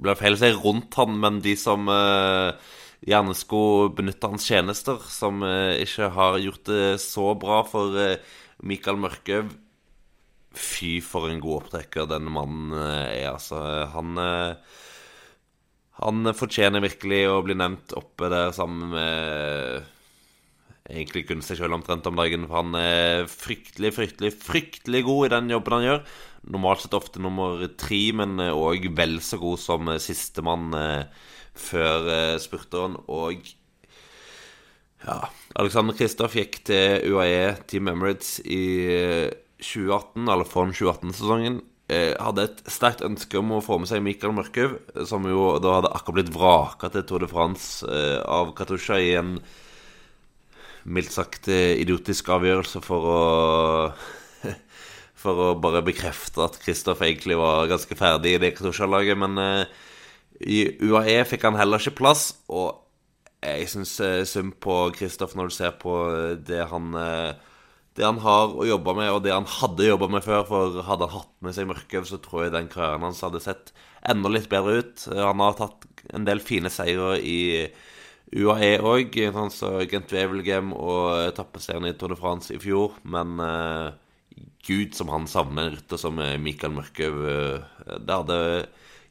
[0.00, 5.42] blir feil å si rundt han, men de som gjerne skulle benytte hans tjenester, som
[5.42, 7.98] ikke har gjort det så bra for
[8.64, 9.50] Mikael Mørkøv.
[10.56, 13.60] Fy, for en god opptrekker denne mannen er, altså.
[13.92, 14.16] Han
[16.00, 19.90] Han fortjener virkelig å bli nevnt oppe der sammen med
[20.90, 22.46] egentlig kun seg sjøl omtrent om dagen.
[22.50, 26.02] For han er fryktelig, fryktelig, fryktelig god i den jobben han gjør.
[26.50, 31.02] Normalt sett ofte nummer tre, men òg vel så god som sistemann eh,
[31.58, 32.96] før eh, spurteren.
[33.12, 33.44] Og
[35.00, 35.18] ja
[35.56, 38.62] Alexander Kristoff gikk til UAE Team Emirates i
[39.60, 41.60] 2018, eh, eller for 2018-sesongen.
[41.90, 44.76] Hadde et sterkt ønske om å få med seg Mikael Mørkhaug,
[45.10, 47.82] som jo da hadde akkurat blitt vraka til Tour de France
[48.22, 49.32] av Katusha i en
[50.84, 53.20] mildt sagt idiotisk avgjørelse for å
[55.20, 59.18] For å bare bekrefte at Kristoff egentlig var ganske ferdig i det Katusha-laget.
[59.20, 59.36] Men
[60.40, 62.78] i UAE fikk han heller ikke plass, og
[63.44, 63.92] jeg syns
[64.30, 65.92] synd på Kristoff når du ser på
[66.40, 66.96] det han
[68.00, 70.44] det han har å jobbe med, og det han hadde jobba med før.
[70.48, 73.72] For hadde han hatt med seg mørkøv, så tror jeg den karrieren hans hadde sett
[74.08, 75.06] enda litt bedre ut.
[75.10, 77.40] Han har tatt en del fine seire i
[78.30, 79.16] UAE òg.
[79.34, 82.98] Han så Gent Wevelgem og etappeseieren i Tour de France i fjor.
[83.02, 83.90] Men uh,
[84.66, 87.18] gud som han savner en rytter som Mikael Mørkøv.
[87.24, 88.38] Uh, det hadde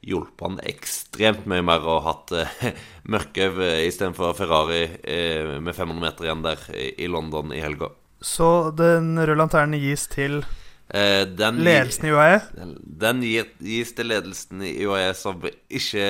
[0.08, 2.70] hjulpet han ekstremt mye mer å ha hatt uh,
[3.12, 7.92] Mørkøv istedenfor Ferrari uh, med 500 meter igjen der i London i helga.
[8.20, 10.42] Så den røde lanternen gis til
[10.90, 12.38] Eh, den, ledelsen i UAE?
[12.56, 16.08] Den, den gis til ledelsen i UAE, som ikke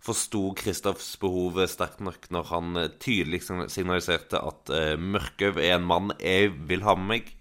[0.00, 6.14] forsto Kristoffs behov sterkt nok når han tydelig signaliserte at eh, Mørkøv er en mann
[6.18, 7.34] jeg vil ha med meg.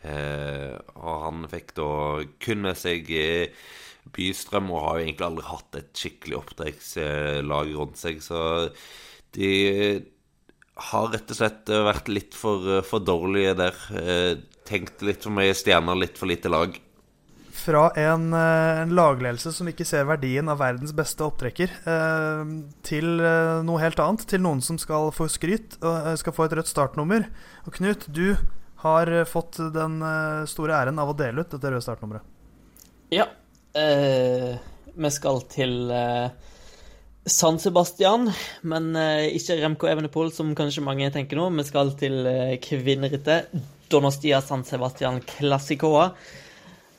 [0.00, 1.90] Eh, og han fikk da
[2.42, 3.68] kun med seg eh,
[4.10, 8.22] Bystrøm, og har jo egentlig aldri hatt et skikkelig oppdrettslag rundt seg.
[8.24, 8.40] Så
[9.36, 9.50] de
[10.90, 13.82] har rett og slett eh, vært litt for, eh, for dårlige der.
[14.00, 14.32] Eh,
[14.68, 16.76] tenkt litt for mye stjerner, litt for lite lag.
[17.60, 21.72] Fra en, en, lagledelse som ikke ser verdien av verdens beste opptrekker,
[22.86, 23.08] til
[23.66, 24.24] noe helt annet.
[24.30, 27.26] Til noen som skal få skryt og skal få et rødt startnummer.
[27.66, 28.32] Og Knut, du
[28.80, 29.98] har fått den
[30.48, 32.24] store æren av å dele ut dette røde startnummeret.
[33.12, 33.28] Ja.
[33.76, 34.56] Eh,
[34.96, 36.56] vi skal til eh
[37.26, 38.30] San Sebastian,
[38.64, 41.50] men eh, ikke Remco Evenepool, som kanskje mange tenker nå.
[41.58, 43.52] Vi skal til eh, kvinnerittet
[43.92, 46.14] Donostia San Sebastian Classicoa,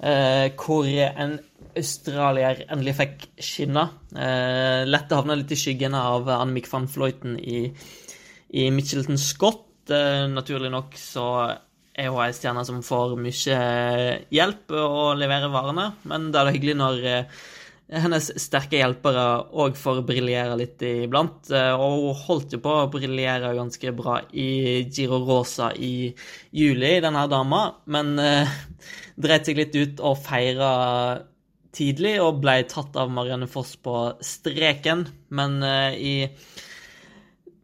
[0.02, 1.36] hvor en
[1.78, 3.84] australier endelig fikk skinne.
[4.16, 7.68] Uh, lette havna litt i skyggene av Annemiek van Fløyten i,
[8.58, 9.68] i Mitchelton Scott.
[10.32, 11.26] naturlig nok så
[11.98, 13.62] er hun ei stjerne som får mye
[14.32, 17.08] hjelp å levere varene, men det er da hyggelig når
[17.92, 19.24] hennes sterke hjelpere
[19.60, 21.50] òg får briljere litt iblant.
[21.52, 26.12] Eh, og hun holdt jo på å briljere ganske bra i Giro Rosa i
[26.56, 28.56] juli, denne dama, men eh,
[29.20, 30.72] dreit seg litt ut og feira
[31.76, 35.06] tidlig og ble tatt av Marianne Foss på streken.
[35.36, 36.16] Men eh, i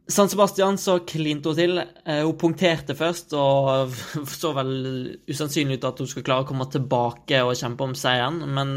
[0.08, 1.82] San Sebastian så klinte hun til.
[2.04, 3.96] Hun punkterte først og
[4.40, 4.70] så vel
[5.28, 8.72] usannsynlig ut at hun skulle klare å komme tilbake og kjempe om seieren, men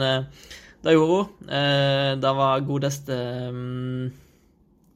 [0.81, 1.49] det gjorde hun.
[1.49, 3.17] Eh, det var godeste
[3.49, 4.09] um,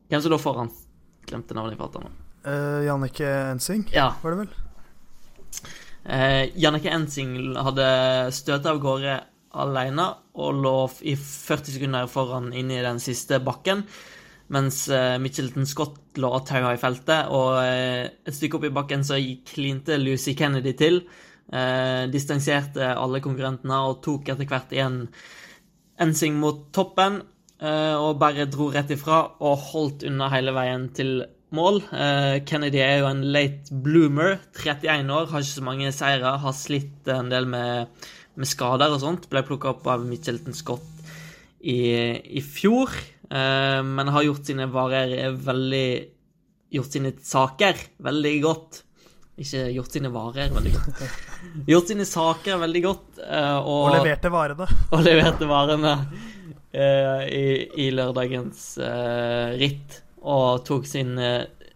[0.09, 0.71] Hvem som lå foran?
[1.25, 2.11] Glemte navnet i farta nå.
[2.45, 4.11] Uh, Jannicke Ensing, ja.
[4.21, 4.51] var det vel?
[6.05, 7.87] Eh, Jannicke Ensing hadde
[8.35, 9.15] støtet av gårde
[9.55, 10.75] alene og lå
[11.07, 13.85] i 40 sekunder foran inn i den siste bakken.
[14.53, 18.75] Mens eh, Mitchelton Scott lå og taua i feltet, og eh, et stykke opp i
[18.75, 19.17] bakken så
[19.49, 21.01] klinte Lucy Kennedy til.
[21.49, 25.01] Eh, distanserte alle konkurrentene og tok etter hvert igjen
[26.01, 27.21] Ensing mot toppen
[27.63, 31.21] eh, og bare dro rett ifra og holdt unna hele veien til
[31.55, 31.81] mål.
[31.95, 36.57] Eh, Kennedy er jo en late bloomer, 31 år, har ikke så mange seire, har
[36.57, 37.93] slitt en del med,
[38.35, 39.29] med skader og sånt.
[39.31, 40.91] Ble plukka opp av Mitchelton Scott
[41.61, 41.79] i,
[42.39, 42.91] i fjor,
[43.29, 45.87] eh, men har gjort sine varer veldig
[46.75, 48.79] Gjort sine saker veldig godt.
[49.35, 51.01] Ikke gjort sine varer veldig godt.
[51.69, 53.07] Gjort sine saker veldig godt.
[53.19, 54.67] Uh, og, og, leverte varene.
[54.95, 57.43] Og leverte varene uh, i,
[57.83, 59.99] i, lørdagens uh, ritt.
[60.25, 61.19] Og tok sin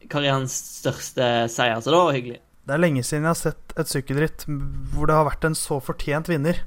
[0.09, 2.39] karrierens største seier, så det var hyggelig.
[2.65, 4.45] Det er lenge siden jeg har sett et sykkelritt
[4.93, 6.63] hvor det har vært en så fortjent vinner.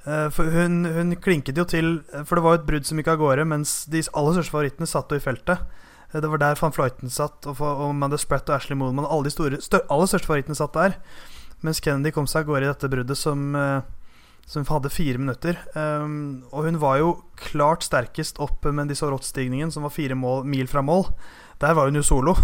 [0.00, 1.90] For hun, hun klinket jo til
[2.24, 4.88] For det var jo et brudd som gikk av gårde, mens de aller største favorittene
[4.88, 5.60] satt jo i feltet.
[6.12, 9.06] Det var der van Fluiten satt, og, og Amanda Spratt og Ashley Moonman.
[9.06, 10.96] Alle de store, stør, aller største favorittene satt der.
[11.62, 13.84] Mens Kennedy kom seg av gårde i dette bruddet som, uh,
[14.48, 15.60] som hadde fire minutter.
[15.76, 20.42] Um, og hun var jo klart sterkest opp med disse råttstigningen, som var fire mål,
[20.50, 21.06] mil fra mål.
[21.62, 22.34] Der var hun jo solo.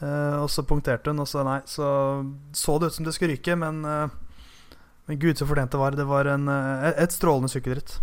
[0.00, 1.60] Uh, og så punkterte hun, og så nei.
[1.68, 1.84] Så
[2.56, 4.80] så det ut som det skulle ryke, men, uh,
[5.10, 5.98] men gud så fortjent det var.
[5.98, 6.48] Det var en,
[6.94, 7.98] et strålende sykkelritt.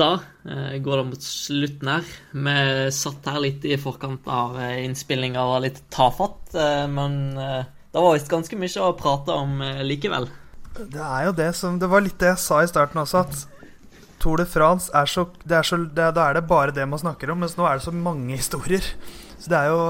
[0.00, 0.10] Da
[0.48, 2.10] eh, går det mot slutten her.
[2.32, 2.56] Vi
[2.94, 7.98] satt her litt i forkant av eh, innspillinga og var litt tafatt, eh, men det
[7.98, 10.28] var visst ganske mye å prate om likevel.
[10.80, 13.60] Det er jo det som Det var litt det jeg sa i starten også, at
[14.22, 17.00] Tour de France er så, det er så det, Da er det bare det man
[17.00, 18.84] snakker om, mens nå er det så mange historier.
[19.40, 19.80] Så det er jo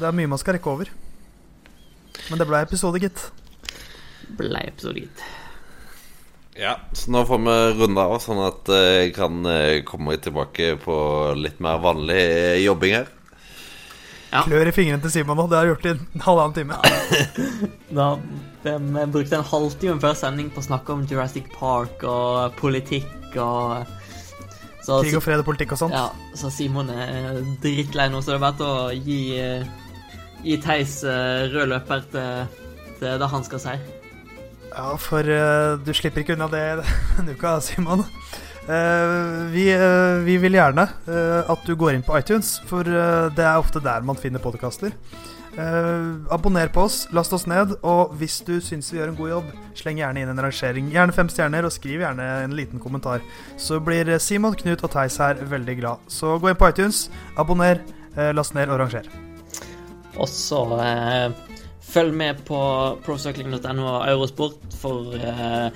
[0.00, 0.90] Det er mye man skal rekke over.
[2.28, 3.30] Men det ble episode, gitt.
[4.38, 5.24] Ble episode, gitt.
[6.58, 10.96] Ja, så nå får vi runde av, sånn at jeg kan eh, komme tilbake på
[11.38, 13.08] litt mer vanlig eh, jobbing her.
[14.32, 14.42] Ja.
[14.46, 15.44] Klør i fingrene til Simon nå.
[15.48, 16.78] Det har jeg gjort i en halvannen time.
[17.92, 18.06] Da,
[18.64, 23.36] vi, vi brukte en halvtime før sending på å snakke om Jurassic Park og politikk
[23.36, 23.82] og
[24.82, 25.94] så, Krig og fred og politikk og sånt.
[25.94, 29.98] Ja, så Simon er drittlei nå, så det er bare til å gi, eh,
[30.42, 32.56] gi Theis eh, rød løper til,
[32.98, 33.76] til det han skal si.
[34.72, 36.62] Ja, for uh, du slipper ikke unna det
[37.16, 38.04] denne uka, Simon.
[38.62, 43.60] Uh, vi, uh, vi vil gjerne at du går inn på iTunes, for det er
[43.60, 44.94] ofte der man finner podkaster.
[46.32, 49.50] abonner på oss, last oss ned, og hvis du syns vi gjør en god jobb,
[49.76, 50.88] sleng gjerne inn en rangering.
[50.94, 53.20] Gjerne fem stjerner, og skriv gjerne en liten kommentar.
[53.60, 56.08] Så blir Simon, Knut og Theis her veldig glad.
[56.08, 57.84] Så gå inn på iTunes, abonner,
[58.32, 59.12] last ned og ranger.
[60.16, 60.64] Og så
[61.92, 62.60] følg med på
[63.04, 65.68] procycling.no og Eurosport for eh,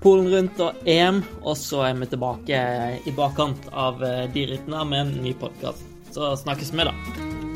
[0.00, 1.20] Polen rundt og EM.
[1.44, 2.62] Og så er vi tilbake
[3.04, 5.84] i bakkant av eh, de rittene med en ny podkast.
[6.10, 7.49] Så snakkes vi, da.